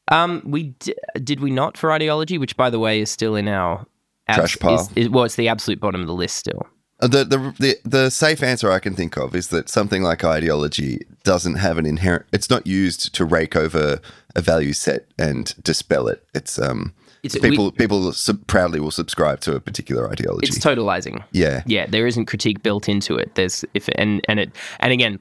Um, 0.09 0.43
we 0.45 0.65
d- 0.79 0.95
did 1.23 1.41
we 1.41 1.51
not 1.51 1.77
for 1.77 1.91
ideology, 1.93 2.39
which 2.39 2.57
by 2.57 2.71
the 2.71 2.79
way 2.79 3.01
is 3.01 3.11
still 3.11 3.35
in 3.35 3.49
our 3.49 3.87
abs- 4.29 4.39
Trash 4.39 4.59
pile. 4.59 4.75
Is, 4.75 4.91
is, 4.97 5.09
well, 5.09 5.25
it's 5.25 5.35
the 5.37 5.49
absolute 5.49 5.81
bottom 5.81 6.01
of 6.01 6.07
the 6.07 6.15
list 6.15 6.37
still. 6.37 6.67
Uh, 7.01 7.09
The, 7.09 7.25
the 7.25 7.39
the 7.59 7.77
the 7.85 8.11
safe 8.11 8.43
answer 8.43 8.71
I 8.71 8.79
can 8.79 8.95
think 8.95 9.17
of 9.17 9.35
is 9.35 9.49
that 9.49 9.69
something 9.69 10.03
like 10.03 10.25
ideology 10.25 11.01
doesn't 11.25 11.57
have 11.57 11.77
an 11.79 11.87
inherent. 11.87 12.25
It's 12.33 12.49
not 12.49 12.67
used 12.67 13.15
to 13.17 13.25
rake 13.25 13.57
over 13.57 14.01
a 14.37 14.41
value 14.41 14.73
set 14.73 15.07
and 15.19 15.53
dispel 15.65 16.07
it. 16.09 16.25
It's 16.35 16.59
um 16.59 16.95
It's- 17.25 17.41
people 17.43 17.65
we- 17.67 17.71
people 17.73 18.13
sub- 18.13 18.47
proudly 18.47 18.79
will 18.81 18.93
subscribe 18.93 19.41
to 19.41 19.57
a 19.57 19.61
particular 19.61 20.09
ideology. 20.11 20.47
It's 20.47 20.59
totalizing. 20.65 21.25
yeah, 21.33 21.63
Yeah, 21.67 21.87
there 21.91 22.07
isn't 22.07 22.27
critique 22.27 22.63
built 22.63 22.89
into 22.89 23.17
it. 23.17 23.35
There's 23.35 23.65
if 23.75 23.89
and 23.99 24.21
and 24.29 24.39
it 24.41 24.51
and 24.81 24.93
again, 24.93 25.19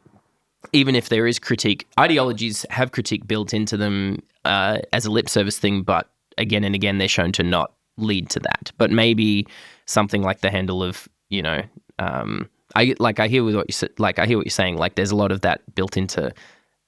even 0.73 0.95
if 0.95 1.09
there 1.09 1.27
is 1.27 1.39
critique, 1.39 1.87
ideologies 1.99 2.65
have 2.69 2.91
critique 2.91 3.27
built 3.27 3.53
into 3.53 3.77
them 3.77 4.21
uh, 4.43 4.79
as 4.93 5.05
a 5.05 5.11
lip 5.11 5.29
service 5.29 5.59
thing, 5.59 5.81
but 5.81 6.09
again 6.37 6.63
and 6.63 6.75
again 6.75 6.97
they're 6.97 7.07
shown 7.07 7.31
to 7.33 7.43
not 7.43 7.73
lead 7.97 8.29
to 8.31 8.39
that. 8.41 8.71
But 8.77 8.91
maybe 8.91 9.47
something 9.85 10.21
like 10.21 10.41
the 10.41 10.51
handle 10.51 10.83
of 10.83 11.07
you 11.29 11.41
know, 11.41 11.61
um, 11.99 12.49
I 12.75 12.95
like 12.99 13.19
I 13.19 13.27
hear 13.27 13.43
what 13.43 13.67
you. 13.69 13.89
Like 13.97 14.19
I 14.19 14.25
hear 14.25 14.37
what 14.37 14.45
you're 14.45 14.51
saying. 14.51 14.77
Like 14.77 14.95
there's 14.95 15.11
a 15.11 15.15
lot 15.15 15.31
of 15.31 15.41
that 15.41 15.61
built 15.75 15.97
into 15.97 16.33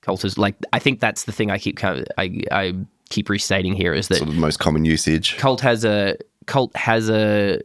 cultures. 0.02 0.38
Like 0.38 0.56
I 0.74 0.80
think 0.80 1.00
that's 1.00 1.24
the 1.24 1.32
thing 1.32 1.52
I 1.52 1.58
keep 1.58 1.78
kind 1.78 2.00
of, 2.00 2.08
I 2.18 2.42
I 2.52 2.74
keep 3.10 3.30
restating 3.30 3.74
here 3.74 3.94
is 3.94 4.08
that 4.10 4.18
sort 4.18 4.30
of 4.30 4.36
the 4.36 4.42
most 4.42 4.60
common 4.60 4.86
usage. 4.86 5.38
cult 5.38 5.62
has 5.62 5.86
a 5.86 6.18
cult 6.46 6.76
has 6.76 7.10
a 7.10 7.62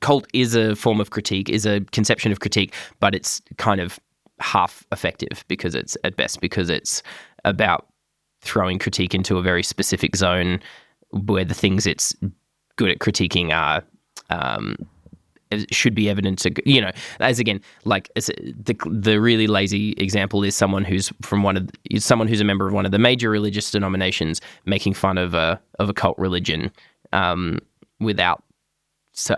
cult 0.00 0.26
is 0.32 0.54
a 0.54 0.74
form 0.76 1.00
of 1.00 1.10
critique 1.10 1.48
is 1.50 1.66
a 1.66 1.80
conception 1.92 2.32
of 2.32 2.40
critique 2.40 2.72
but 3.00 3.14
it's 3.14 3.42
kind 3.58 3.80
of 3.80 4.00
half 4.40 4.86
effective 4.92 5.44
because 5.48 5.74
it's 5.74 5.96
at 6.04 6.16
best 6.16 6.40
because 6.40 6.70
it's 6.70 7.02
about 7.44 7.86
throwing 8.42 8.78
critique 8.78 9.14
into 9.14 9.38
a 9.38 9.42
very 9.42 9.62
specific 9.62 10.16
zone 10.16 10.60
where 11.10 11.44
the 11.44 11.54
things 11.54 11.86
it's 11.86 12.14
good 12.76 12.90
at 12.90 12.98
critiquing 12.98 13.52
are 13.52 13.82
um, 14.30 14.76
should 15.70 15.94
be 15.94 16.08
evident 16.08 16.38
to 16.38 16.52
you 16.64 16.80
know 16.80 16.92
as 17.18 17.38
again 17.38 17.60
like 17.84 18.08
the 18.14 18.76
the 18.86 19.20
really 19.20 19.46
lazy 19.46 19.92
example 19.92 20.44
is 20.44 20.54
someone 20.54 20.84
who's 20.84 21.12
from 21.22 21.42
one 21.42 21.56
of 21.56 21.68
is 21.90 22.04
someone 22.04 22.28
who's 22.28 22.40
a 22.40 22.44
member 22.44 22.68
of 22.68 22.72
one 22.72 22.86
of 22.86 22.92
the 22.92 22.98
major 22.98 23.28
religious 23.28 23.70
denominations 23.70 24.40
making 24.64 24.94
fun 24.94 25.18
of 25.18 25.34
a 25.34 25.60
of 25.80 25.88
a 25.88 25.92
cult 25.92 26.16
religion 26.18 26.70
um, 27.12 27.58
without 27.98 28.44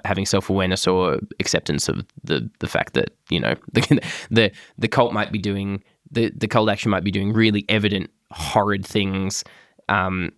having 0.04 0.26
self 0.26 0.50
awareness 0.50 0.86
or 0.86 1.18
acceptance 1.40 1.88
of 1.88 2.04
the 2.24 2.48
the 2.60 2.66
fact 2.66 2.94
that 2.94 3.10
you 3.30 3.40
know 3.40 3.54
the 3.72 4.02
the 4.30 4.52
the 4.78 4.88
cult 4.88 5.12
might 5.12 5.32
be 5.32 5.38
doing 5.38 5.82
the 6.10 6.30
the 6.36 6.48
cult 6.48 6.68
action 6.68 6.90
might 6.90 7.04
be 7.04 7.10
doing 7.10 7.32
really 7.32 7.64
evident 7.68 8.10
horrid 8.30 8.84
things 8.84 9.44
um, 9.88 10.30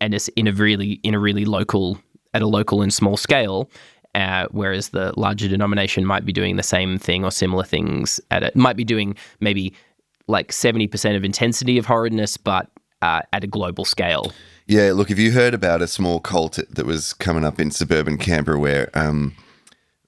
and 0.00 0.14
it's 0.14 0.28
in 0.28 0.46
a 0.46 0.52
really 0.52 1.00
in 1.02 1.14
a 1.14 1.18
really 1.18 1.44
local 1.44 1.98
at 2.34 2.42
a 2.42 2.46
local 2.46 2.82
and 2.82 2.92
small 2.92 3.16
scale 3.16 3.70
uh, 4.14 4.46
whereas 4.50 4.88
the 4.88 5.12
larger 5.16 5.48
denomination 5.48 6.04
might 6.04 6.24
be 6.24 6.32
doing 6.32 6.56
the 6.56 6.62
same 6.62 6.98
thing 6.98 7.24
or 7.24 7.30
similar 7.30 7.64
things 7.64 8.20
at 8.30 8.42
it 8.42 8.56
might 8.56 8.76
be 8.76 8.84
doing 8.84 9.16
maybe 9.40 9.74
like 10.26 10.52
70% 10.52 11.16
of 11.16 11.24
intensity 11.24 11.78
of 11.78 11.86
horridness 11.86 12.36
but 12.36 12.70
uh, 13.02 13.22
at 13.32 13.44
a 13.44 13.46
global 13.46 13.84
scale 13.84 14.32
Yeah, 14.70 14.92
look, 14.92 15.10
if 15.10 15.18
you 15.18 15.32
heard 15.32 15.52
about 15.52 15.82
a 15.82 15.88
small 15.88 16.20
cult 16.20 16.56
that 16.70 16.86
was 16.86 17.12
coming 17.12 17.44
up 17.44 17.58
in 17.58 17.72
suburban 17.72 18.18
Canberra 18.18 18.56
where 18.56 18.88
um 18.94 19.34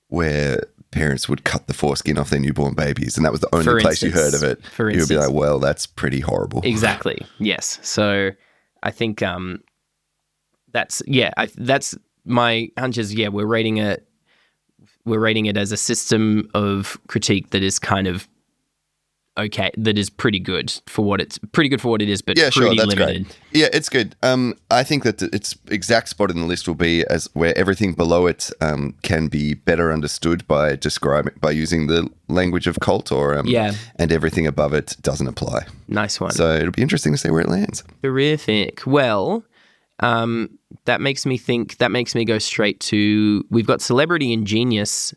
where 0.07 0.63
parents 0.93 1.29
would 1.29 1.43
cut 1.43 1.67
the 1.67 1.75
foreskin 1.75 2.17
off 2.17 2.31
their 2.31 2.39
newborn 2.39 2.75
babies 2.75 3.17
and 3.17 3.27
that 3.27 3.33
was 3.33 3.41
the 3.41 3.53
only 3.53 3.65
For 3.65 3.81
place 3.81 4.05
you 4.05 4.13
heard 4.13 4.35
of 4.35 4.45
it, 4.45 4.63
For 4.63 4.89
you 4.89 5.01
would 5.01 5.09
be 5.09 5.17
like, 5.17 5.33
well, 5.33 5.59
that's 5.59 5.87
pretty 5.87 6.21
horrible. 6.21 6.61
Exactly. 6.65 7.27
Yes. 7.41 7.81
So 7.83 8.31
I 8.85 8.93
think 8.93 9.21
um, 9.21 9.65
that's 10.71 11.03
yeah. 11.09 11.33
I, 11.37 11.49
that's 11.57 11.97
my 12.25 12.69
hunch 12.79 12.99
is 12.99 13.13
yeah. 13.13 13.29
We're 13.29 13.47
rating 13.47 13.79
it. 13.79 14.07
We're 15.05 15.19
rating 15.19 15.47
it 15.47 15.57
as 15.57 15.73
a 15.73 15.77
system 15.77 16.49
of 16.55 17.01
critique 17.09 17.51
that 17.51 17.65
is 17.65 17.81
kind 17.81 18.07
of 18.07 18.29
okay. 19.39 19.71
That 19.77 19.99
is 19.99 20.11
pretty 20.11 20.39
good 20.41 20.73
for 20.87 21.05
what 21.05 21.21
it's 21.21 21.39
pretty 21.39 21.69
good 21.69 21.81
for 21.81 21.89
what 21.89 22.03
it 22.03 22.09
is, 22.09 22.23
but 22.23 22.39
yeah, 22.39 22.51
sure, 22.51 22.65
pretty 22.65 22.77
that's 22.79 22.89
limited. 22.97 23.25
great. 23.25 23.39
Yeah, 23.53 23.69
it's 23.73 23.89
good. 23.89 24.15
Um, 24.23 24.55
I 24.71 24.83
think 24.85 25.03
that 25.05 25.21
its 25.23 25.57
exact 25.69 26.09
spot 26.09 26.31
in 26.31 26.41
the 26.41 26.47
list 26.47 26.67
will 26.69 26.75
be 26.75 27.05
as 27.07 27.29
where 27.35 27.57
everything 27.57 27.93
below 27.95 28.27
it 28.27 28.51
um, 28.61 28.95
can 29.03 29.29
be 29.29 29.55
better 29.55 29.93
understood 29.93 30.47
by 30.47 30.77
describing 30.77 31.35
by 31.41 31.51
using 31.51 31.87
the 31.87 32.09
language 32.29 32.67
of 32.67 32.79
cult, 32.81 33.13
or 33.13 33.37
um, 33.39 33.47
Yeah. 33.47 33.73
and 33.97 34.11
everything 34.13 34.47
above 34.47 34.73
it 34.75 34.97
doesn't 35.03 35.27
apply. 35.27 35.67
Nice 35.89 36.21
one. 36.21 36.31
So 36.33 36.55
it'll 36.55 36.71
be 36.73 36.83
interesting 36.83 37.13
to 37.13 37.19
see 37.19 37.31
where 37.31 37.43
it 37.43 37.49
lands. 37.49 37.85
Terrific. 38.03 38.87
Well, 38.87 39.45
um, 40.01 40.59
that 40.87 41.01
makes 41.01 41.27
me 41.27 41.37
think. 41.39 41.77
That 41.79 41.91
makes 41.91 42.15
me 42.15 42.25
go 42.25 42.39
straight 42.39 42.81
to. 42.81 43.45
We've 43.51 43.67
got 43.67 43.81
celebrity 43.83 44.33
and 44.33 44.47
genius 44.47 45.15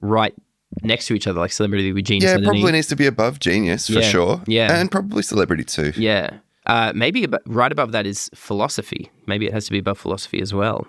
right 0.00 0.34
next 0.82 1.06
to 1.06 1.14
each 1.14 1.26
other, 1.26 1.40
like 1.40 1.52
celebrity 1.52 1.92
with 1.92 2.04
genius. 2.04 2.24
Yeah, 2.30 2.36
underneath. 2.36 2.60
probably 2.60 2.72
needs 2.72 2.86
to 2.88 2.96
be 2.96 3.06
above 3.06 3.38
genius 3.40 3.86
for 3.86 3.94
Yeah, 3.94 4.00
sure. 4.02 4.42
yeah. 4.46 4.78
and 4.80 4.90
probably 4.90 5.22
celebrity 5.22 5.64
too. 5.64 5.92
Yeah. 5.96 6.38
Uh, 6.66 6.92
maybe 6.94 7.24
ab- 7.24 7.40
right 7.46 7.72
above 7.72 7.92
that 7.92 8.06
is 8.06 8.28
philosophy. 8.34 9.10
Maybe 9.26 9.46
it 9.46 9.52
has 9.54 9.64
to 9.66 9.70
be 9.72 9.78
above 9.78 9.98
philosophy 9.98 10.40
as 10.42 10.52
well. 10.52 10.86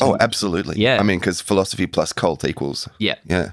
Oh, 0.00 0.16
absolutely. 0.20 0.78
Yeah. 0.80 1.00
I 1.00 1.02
mean, 1.02 1.18
because 1.18 1.40
philosophy 1.40 1.88
plus 1.88 2.12
cult 2.12 2.44
equals 2.44 2.88
yeah, 3.00 3.16
yeah 3.24 3.50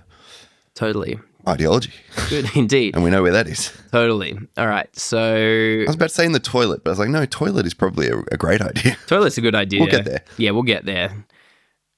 totally. 0.76 1.17
ideology, 1.48 1.91
Good 2.30 2.45
indeed. 2.56 2.93
and 2.93 3.04
we 3.04 3.10
know 3.10 3.24
where 3.24 3.32
that 3.32 3.48
is. 3.48 3.74
Totally. 3.91 4.38
All 4.56 4.67
right. 4.67 4.88
So, 4.95 5.17
I 5.19 5.86
was 5.88 5.95
about 5.95 6.10
to 6.10 6.15
say 6.15 6.26
in 6.26 6.34
the 6.34 6.39
toilet, 6.39 6.84
but 6.84 6.91
I 6.91 6.93
was 6.93 7.00
like, 7.00 7.10
no, 7.10 7.26
toilet 7.26 7.65
is 7.65 7.74
probably 7.74 8.10
a, 8.10 8.19
a 8.32 8.38
great 8.38 8.62
idea. 8.62 8.95
toilet's 9.08 9.39
a 9.39 9.41
good 9.41 9.56
idea. 9.56 9.80
We'll 9.80 9.89
get 9.89 10.06
there. 10.06 10.22
Yeah, 10.38 10.52
we'll 10.52 10.62
get 10.62 10.86
there. 10.86 11.26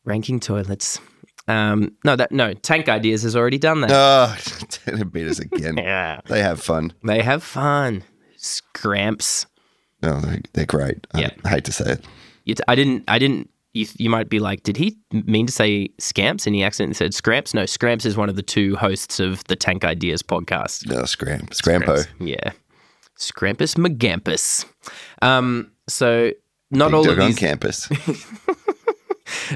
Ranking 0.06 0.40
toilets. 0.40 1.02
Um, 1.48 1.92
no, 2.06 2.16
that 2.16 2.32
no. 2.32 2.54
Tank 2.54 2.88
ideas 2.90 3.24
has 3.24 3.36
already 3.36 3.58
done 3.58 3.82
that. 3.82 3.90
Oh, 3.92 4.36
they 4.86 5.04
beat 5.04 5.28
us 5.28 5.40
again. 5.40 5.78
Yeah. 5.78 6.22
They 6.28 6.42
have 6.42 6.62
fun. 6.62 6.94
They 7.04 7.22
have 7.22 7.44
fun. 7.44 8.04
Scramps. 8.38 9.46
Oh, 10.04 10.20
they're, 10.22 10.40
they're 10.54 10.66
great. 10.66 11.08
I- 11.14 11.22
Yeah. 11.22 11.30
I 11.44 11.50
hate 11.50 11.66
to 11.66 11.72
say 11.72 11.94
it. 11.94 12.06
You 12.46 12.56
t- 12.56 12.64
I 12.68 12.76
didn't. 12.76 13.04
I 13.08 13.20
didn't. 13.20 13.50
You, 13.74 13.86
you 13.98 14.10
might 14.10 14.28
be 14.30 14.40
like, 14.40 14.64
did 14.64 14.76
he 14.76 14.98
mean 15.14 15.46
to 15.46 15.52
say 15.54 15.90
scamps? 15.98 16.46
And 16.46 16.54
he 16.56 16.62
accidentally 16.64 16.96
said 16.96 17.14
scramps. 17.14 17.54
No, 17.54 17.66
scramps 17.66 18.06
is 18.06 18.18
one 18.18 18.28
of 18.28 18.36
the 18.36 18.42
two 18.42 18.76
hosts 18.76 19.20
of 19.22 19.44
the 19.46 19.56
Tank 19.56 19.86
Ideas 19.86 20.22
podcast. 20.22 20.88
No, 20.88 21.06
scram, 21.06 21.48
scrampo. 21.52 22.06
Yeah. 22.20 22.52
Scrampus 23.18 23.76
Magampus. 23.76 24.66
Um, 25.22 25.72
so 25.88 26.32
not 26.72 26.88
Big 26.88 26.96
all 26.96 27.04
dog 27.04 27.20
of 27.20 27.24
on 27.26 27.34
campus. 27.34 27.88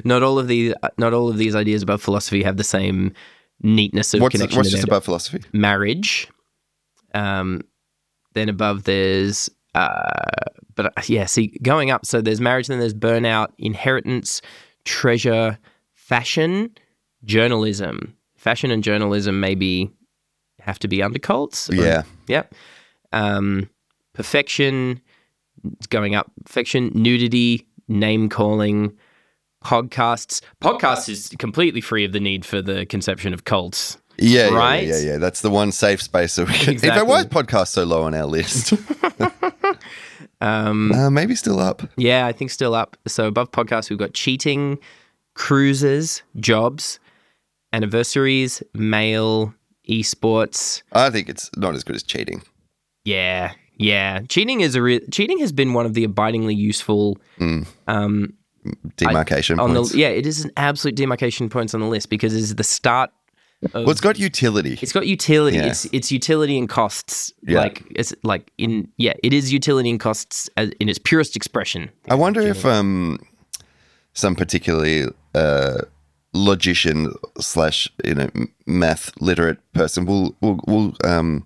not 0.03 0.23
all 0.23 0.37
of 0.39 0.47
these 0.47 0.73
not 0.97 1.13
all 1.13 1.29
of 1.29 1.37
these 1.37 1.55
ideas 1.55 1.81
about 1.83 2.01
philosophy 2.01 2.43
have 2.43 2.57
the 2.57 2.63
same 2.63 3.13
neatness 3.61 4.13
of 4.13 4.21
what's 4.21 4.33
connection 4.35 4.57
what's 4.57 4.71
just 4.71 4.83
above 4.83 5.03
philosophy? 5.05 5.41
marriage. 5.53 6.27
Um 7.13 7.61
then 8.33 8.49
above 8.49 8.83
there's 8.83 9.49
uh 9.73 10.09
but 10.75 10.87
uh, 10.87 11.01
yeah, 11.07 11.25
see 11.25 11.57
going 11.61 11.89
up 11.91 12.05
so 12.05 12.21
there's 12.21 12.41
marriage 12.41 12.67
then 12.67 12.79
there's 12.79 12.93
burnout, 12.93 13.49
inheritance, 13.57 14.41
treasure, 14.83 15.57
fashion, 15.93 16.71
journalism. 17.23 18.15
Fashion 18.35 18.69
and 18.71 18.83
journalism 18.83 19.39
maybe 19.39 19.89
have 20.59 20.77
to 20.79 20.87
be 20.87 21.01
under 21.01 21.17
cults. 21.19 21.69
or- 21.69 21.75
Yeah. 21.75 22.03
Yep. 22.27 22.53
Um, 23.11 23.69
perfection, 24.13 24.99
it's 25.77 25.87
going 25.87 26.13
up. 26.15 26.31
Perfection, 26.45 26.91
nudity, 26.93 27.67
name 27.87 28.29
calling, 28.29 28.95
podcasts. 29.65 30.41
Podcasts 30.61 31.09
is 31.09 31.29
completely 31.39 31.81
free 31.81 32.05
of 32.05 32.11
the 32.13 32.19
need 32.19 32.45
for 32.45 32.61
the 32.61 32.85
conception 32.85 33.33
of 33.33 33.43
cults. 33.43 33.97
Yeah, 34.17 34.49
yeah, 34.49 34.55
Right? 34.55 34.87
yeah, 34.87 34.97
yeah, 34.97 35.11
yeah. 35.13 35.17
That's 35.17 35.41
the 35.41 35.49
one 35.49 35.71
safe 35.73 36.01
space 36.01 36.33
so 36.33 36.45
we 36.45 36.53
can. 36.53 36.73
Exactly. 36.73 37.03
why 37.03 37.19
is 37.21 37.25
podcast 37.25 37.67
so 37.69 37.83
low 37.83 38.03
on 38.03 38.13
our 38.13 38.25
list? 38.25 38.73
Um, 40.41 40.91
uh, 40.91 41.09
maybe 41.09 41.33
still 41.33 41.59
up. 41.59 41.81
yeah, 41.97 42.27
I 42.27 42.31
think 42.33 42.51
still 42.51 42.75
up. 42.75 42.97
So 43.07 43.25
above 43.27 43.51
podcasts, 43.51 43.89
we've 43.89 43.97
got 43.97 44.13
cheating, 44.13 44.77
cruises, 45.33 46.23
jobs, 46.39 46.99
anniversaries, 47.73 48.61
mail, 48.73 49.53
esports. 49.89 50.83
I 50.91 51.09
think 51.09 51.29
it's 51.29 51.49
not 51.55 51.73
as 51.73 51.83
good 51.83 51.95
as 51.95 52.03
cheating. 52.03 52.41
Yeah, 53.05 53.53
yeah. 53.77 54.21
Cheating 54.27 54.61
is 54.61 54.75
a 54.75 54.81
real. 54.81 54.99
Cheating 55.11 55.39
has 55.39 55.51
been 55.51 55.73
one 55.73 55.85
of 55.85 55.93
the 55.93 56.03
abidingly 56.03 56.53
useful 56.55 57.17
um, 57.87 58.33
Demarcation 58.97 59.59
on 59.59 59.73
points. 59.73 59.91
the 59.91 59.97
yeah 59.99 60.07
it 60.07 60.25
is 60.25 60.45
an 60.45 60.51
absolute 60.57 60.95
demarcation 60.95 61.49
points 61.49 61.73
on 61.73 61.81
the 61.81 61.87
list 61.87 62.09
because 62.09 62.33
it's 62.35 62.53
the 62.53 62.63
start 62.63 63.11
of 63.63 63.73
well, 63.73 63.89
it's 63.91 64.01
got 64.01 64.17
utility. 64.19 64.77
it's 64.81 64.91
got 64.93 65.05
utility 65.07 65.57
Yeah. 65.57 65.67
it's 65.67 65.85
it's 65.91 66.11
utility 66.11 66.57
and 66.57 66.67
costs 66.69 67.33
Yeah. 67.43 67.59
like 67.59 67.83
it's 67.95 68.13
like 68.23 68.51
in 68.57 68.87
yeah 68.97 69.13
it 69.23 69.33
is 69.33 69.51
utility 69.53 69.89
and 69.89 69.99
costs 69.99 70.49
as, 70.57 70.69
in 70.79 70.89
its 70.89 70.99
purest 70.99 71.35
expression 71.35 71.89
I 72.09 72.15
wonder 72.15 72.41
if 72.41 72.65
um, 72.65 73.19
some 74.13 74.35
particularly 74.35 75.05
uh, 75.33 75.81
logician 76.33 77.13
slash 77.39 77.89
you 78.03 78.15
know 78.15 78.29
math 78.65 79.11
literate 79.21 79.57
person 79.73 80.05
will 80.05 80.35
will 80.41 80.59
will 80.67 80.95
um, 81.03 81.45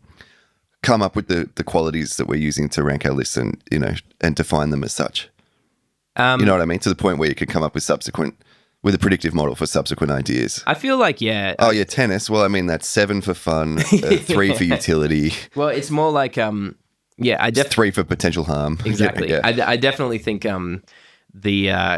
come 0.84 1.02
up 1.02 1.16
with 1.16 1.28
the 1.28 1.50
the 1.56 1.64
qualities 1.64 2.18
that 2.18 2.28
we're 2.28 2.40
using 2.48 2.70
to 2.70 2.84
rank 2.84 3.06
our 3.06 3.14
lists 3.14 3.38
and 3.38 3.62
you 3.72 3.80
know 3.80 3.94
and 4.22 4.36
define 4.36 4.70
them 4.72 4.84
as 4.84 4.94
such. 4.94 5.30
Um, 6.20 6.40
You 6.40 6.46
know 6.46 6.54
what 6.54 6.62
I 6.62 6.66
mean? 6.66 6.80
To 6.80 6.90
the 6.90 6.96
point 6.96 7.18
where 7.18 7.30
you 7.30 7.36
can 7.36 7.48
come 7.48 7.64
up 7.64 7.74
with 7.74 7.84
subsequent 7.84 8.36
with 8.82 8.96
a 8.96 8.98
predictive 9.00 9.34
model 9.34 9.56
for 9.56 9.66
subsequent 9.66 10.12
ideas. 10.12 10.64
I 10.68 10.74
feel 10.74 10.98
like 10.98 11.20
yeah. 11.22 11.56
Oh 11.60 11.72
yeah, 11.72 11.84
tennis. 11.84 12.30
Well, 12.30 12.44
I 12.44 12.48
mean 12.48 12.66
that's 12.68 12.88
seven 12.88 13.22
for 13.22 13.34
fun, 13.34 13.80
uh, 13.80 13.84
three 14.22 14.54
for 14.54 14.64
utility, 14.64 15.34
Well, 15.56 15.68
it's 15.70 15.92
more 15.92 16.12
like 16.12 16.38
um, 16.38 16.76
yeah. 17.18 17.38
I 17.44 17.50
definitely 17.52 17.76
three 17.76 17.92
for 17.92 18.04
potential 18.06 18.44
harm. 18.46 18.78
exactly. 18.86 19.30
Yeah, 19.30 19.42
yeah. 19.50 19.66
I, 19.68 19.72
I 19.74 19.78
definitely 19.78 20.18
think 20.20 20.46
um, 20.46 20.82
the 21.34 21.72
uh, 21.72 21.98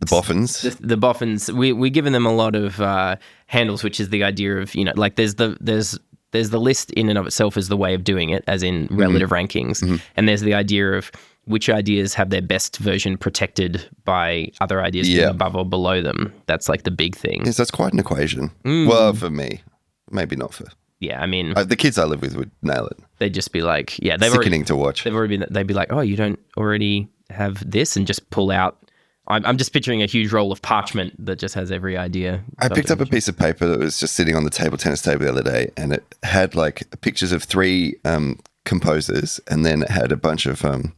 the 0.00 0.06
boffins. 0.06 0.62
the, 0.62 0.70
the 0.86 0.96
boffins 0.96 1.52
we 1.52 1.72
we're 1.72 1.90
giving 1.90 2.12
them 2.12 2.26
a 2.26 2.32
lot 2.34 2.54
of 2.56 2.80
uh, 2.80 3.16
handles, 3.46 3.84
which 3.84 4.00
is 4.00 4.08
the 4.08 4.24
idea 4.24 4.56
of 4.58 4.74
you 4.74 4.84
know 4.84 4.92
like 4.96 5.16
there's 5.16 5.34
the 5.36 5.56
there's 5.60 5.98
there's 6.32 6.50
the 6.50 6.60
list 6.60 6.90
in 6.92 7.08
and 7.10 7.18
of 7.18 7.26
itself 7.26 7.56
as 7.56 7.68
the 7.68 7.76
way 7.76 7.94
of 7.94 8.02
doing 8.04 8.30
it, 8.30 8.42
as 8.48 8.62
in 8.62 8.84
Mm-hmm. 8.88 8.96
relative 9.00 9.30
rankings, 9.30 10.00
and 10.16 10.28
there's 10.28 10.40
the 10.40 10.54
idea 10.54 10.92
of 10.92 11.12
which 11.46 11.68
ideas 11.68 12.14
have 12.14 12.30
their 12.30 12.42
best 12.42 12.78
version 12.78 13.16
protected 13.16 13.88
by 14.04 14.50
other 14.60 14.82
ideas 14.82 15.06
being 15.08 15.28
above 15.28 15.54
or 15.56 15.64
below 15.64 16.00
them. 16.00 16.32
That's 16.46 16.68
like 16.68 16.84
the 16.84 16.90
big 16.90 17.16
thing. 17.16 17.44
yes, 17.44 17.56
that's 17.56 17.70
quite 17.70 17.92
an 17.92 17.98
equation. 17.98 18.50
Mm. 18.64 18.88
Well, 18.88 19.12
for 19.12 19.30
me, 19.30 19.62
maybe 20.10 20.36
not 20.36 20.54
for 20.54 20.66
Yeah, 21.00 21.20
I 21.20 21.26
mean, 21.26 21.52
uh, 21.56 21.64
the 21.64 21.76
kids 21.76 21.98
I 21.98 22.04
live 22.04 22.22
with. 22.22 22.36
Would 22.36 22.50
nail 22.62 22.86
it. 22.86 22.98
they'd 23.18 23.34
just 23.34 23.52
be 23.52 23.62
like, 23.62 23.98
yeah, 23.98 24.16
they've 24.16 24.30
already, 24.30 24.44
Sickening 24.44 24.64
to 24.66 24.76
watch. 24.76 25.04
they've 25.04 25.14
already 25.14 25.38
been, 25.38 25.46
they'd 25.50 25.66
be 25.66 25.74
like, 25.74 25.92
oh, 25.92 26.00
you 26.00 26.16
don't 26.16 26.38
already 26.56 27.08
have 27.30 27.68
this, 27.68 27.96
and 27.96 28.06
just 28.06 28.28
pull 28.30 28.50
out. 28.50 28.78
I'm, 29.26 29.44
I'm 29.46 29.56
just 29.56 29.72
picturing 29.72 30.02
a 30.02 30.06
huge 30.06 30.32
roll 30.32 30.52
of 30.52 30.60
parchment 30.60 31.14
that 31.24 31.38
just 31.38 31.54
has 31.54 31.72
every 31.72 31.96
idea. 31.96 32.44
I 32.58 32.68
picked 32.68 32.90
up 32.90 33.00
a 33.00 33.06
piece 33.06 33.26
of 33.26 33.38
paper 33.38 33.66
that 33.66 33.78
was 33.78 33.98
just 33.98 34.12
sitting 34.14 34.36
on 34.36 34.44
the 34.44 34.50
table 34.50 34.76
tennis 34.76 35.00
table 35.00 35.24
the 35.24 35.30
other 35.30 35.42
day, 35.42 35.70
and 35.76 35.92
it 35.94 36.04
had 36.22 36.54
like 36.54 36.82
pictures 37.00 37.32
of 37.32 37.42
three 37.42 37.96
um, 38.04 38.38
composers, 38.64 39.40
and 39.48 39.64
then 39.64 39.82
it 39.82 39.90
had 39.90 40.12
a 40.12 40.16
bunch 40.16 40.44
of 40.44 40.62
um, 40.64 40.92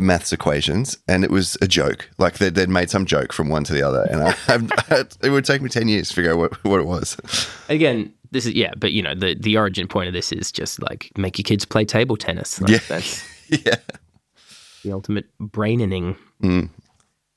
maths 0.00 0.32
equations, 0.32 0.98
and 1.08 1.24
it 1.24 1.30
was 1.30 1.56
a 1.60 1.66
joke. 1.68 2.08
Like 2.18 2.38
they'd, 2.38 2.54
they'd 2.54 2.68
made 2.68 2.90
some 2.90 3.06
joke 3.06 3.32
from 3.32 3.48
one 3.48 3.64
to 3.64 3.72
the 3.72 3.82
other, 3.82 4.02
and 4.10 4.22
I, 4.22 4.34
I, 4.96 5.04
it 5.22 5.30
would 5.30 5.44
take 5.44 5.62
me 5.62 5.68
ten 5.68 5.88
years 5.88 6.08
to 6.08 6.14
figure 6.14 6.32
out 6.32 6.38
what, 6.38 6.64
what 6.64 6.80
it 6.80 6.86
was. 6.86 7.16
Again, 7.68 8.12
this 8.30 8.46
is 8.46 8.54
yeah, 8.54 8.72
but 8.76 8.92
you 8.92 9.02
know 9.02 9.14
the 9.14 9.34
the 9.34 9.56
origin 9.56 9.86
point 9.88 10.08
of 10.08 10.12
this 10.14 10.32
is 10.32 10.50
just 10.52 10.82
like 10.82 11.10
make 11.16 11.38
your 11.38 11.44
kids 11.44 11.64
play 11.64 11.84
table 11.84 12.16
tennis. 12.16 12.60
Like, 12.60 12.70
Yeah. 12.70 12.78
that's 12.88 13.24
yeah, 13.48 13.76
the 14.84 14.92
ultimate 14.92 15.26
braining. 15.38 16.16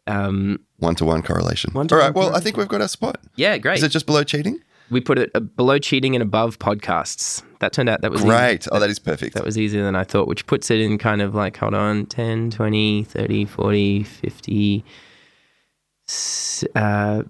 Um, 0.07 0.59
one 0.77 0.95
to 0.95 1.05
one 1.05 1.21
correlation. 1.21 1.71
All 1.75 1.79
One-to-one. 1.79 2.13
Well, 2.13 2.35
I 2.35 2.39
think 2.39 2.57
we've 2.57 2.67
got 2.67 2.81
our 2.81 2.87
spot. 2.87 3.19
yeah, 3.35 3.57
great. 3.59 3.77
Is 3.77 3.83
it 3.83 3.89
just 3.89 4.05
below 4.07 4.23
cheating? 4.23 4.59
We 4.89 5.01
put 5.01 5.19
it 5.19 5.31
uh, 5.35 5.39
below 5.39 5.79
cheating 5.79 6.15
and 6.15 6.21
above 6.21 6.59
podcasts. 6.59 7.43
That 7.59 7.73
turned 7.73 7.89
out 7.89 8.01
that 8.01 8.11
was 8.11 8.21
easy. 8.21 8.29
Great. 8.29 8.67
Oh, 8.71 8.79
that 8.79 8.89
is 8.89 8.99
perfect. 8.99 9.35
That 9.35 9.45
was 9.45 9.57
easier 9.57 9.83
than 9.83 9.95
I 9.95 10.03
thought, 10.03 10.27
which 10.27 10.47
puts 10.47 10.71
it 10.71 10.79
in 10.79 10.97
kind 10.97 11.21
of 11.21 11.35
like, 11.35 11.57
hold 11.57 11.73
on, 11.73 12.05
10, 12.05 12.51
20, 12.51 13.03
30, 13.03 13.45
40, 13.45 14.03
50. 14.03 14.85
Uh, 16.75 17.23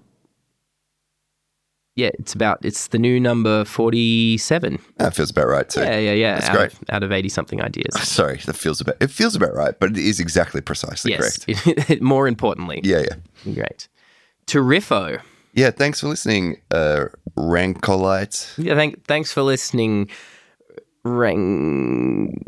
yeah, 1.96 2.10
it's 2.18 2.32
about, 2.32 2.64
it's 2.64 2.88
the 2.88 2.98
new 2.98 3.18
number 3.18 3.64
47. 3.64 4.78
That 4.96 5.14
feels 5.14 5.30
about 5.30 5.48
right 5.48 5.68
too. 5.68 5.80
Yeah, 5.80 5.98
yeah, 5.98 6.12
yeah. 6.12 6.34
That's 6.34 6.48
out 6.48 6.56
great. 6.56 6.72
Of, 6.72 6.80
out 6.90 7.02
of 7.02 7.12
80 7.12 7.28
something 7.28 7.60
ideas. 7.60 7.94
Sorry, 8.02 8.38
that 8.46 8.54
feels 8.54 8.80
about. 8.80 8.96
It 9.00 9.10
feels 9.10 9.34
about 9.34 9.54
right, 9.54 9.78
but 9.78 9.90
it 9.90 9.98
is 9.98 10.20
exactly 10.20 10.60
precisely 10.60 11.10
yes. 11.10 11.44
correct. 11.44 12.00
More 12.00 12.26
importantly. 12.28 12.80
Yeah, 12.84 13.02
yeah. 13.44 13.52
Great. 13.52 13.88
Terrifo. 14.46 15.20
Yeah, 15.52 15.70
thanks 15.70 16.00
for 16.00 16.06
listening, 16.06 16.60
uh, 16.70 17.06
Rankolite. 17.36 18.52
Yeah, 18.58 18.74
thank, 18.74 19.04
thanks 19.06 19.32
for 19.32 19.42
listening. 19.42 20.08
Rank, 21.04 22.46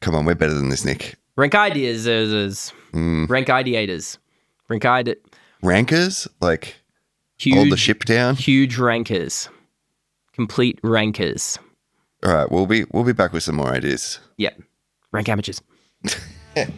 Come 0.00 0.14
on, 0.14 0.24
we're 0.24 0.34
better 0.34 0.54
than 0.54 0.68
this, 0.68 0.84
Nick. 0.84 1.14
rank 1.36 1.54
ideas. 1.54 2.06
Mm. 2.06 3.28
Rank 3.28 3.48
ideators. 3.48 4.18
Rank 4.68 4.84
ide- 4.84 5.16
Rankers, 5.62 6.28
like 6.40 6.76
huge, 7.38 7.54
hold 7.56 7.70
the 7.70 7.76
ship 7.76 8.04
down. 8.04 8.36
huge 8.36 8.76
rankers. 8.78 9.48
Complete 10.34 10.78
rankers. 10.82 11.58
All 12.24 12.32
right, 12.34 12.50
we'll 12.50 12.66
be 12.66 12.84
we'll 12.92 13.04
be 13.04 13.12
back 13.12 13.32
with 13.32 13.42
some 13.42 13.56
more 13.56 13.68
ideas. 13.70 14.18
Yep. 14.36 14.60
Rank 15.12 15.28
amateurs. 15.28 15.62
That's 16.54 16.70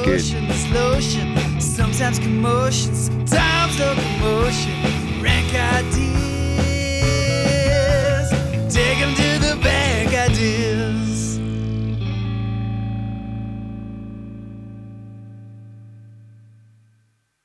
good. 0.00 0.22
lotion, 0.78 1.34
this 1.34 3.08
storms 3.70 3.80
of 3.80 3.98
emotion, 4.16 5.22
rank 5.22 5.54
ideas. 5.54 5.90
Take 8.72 8.98
them 8.98 9.14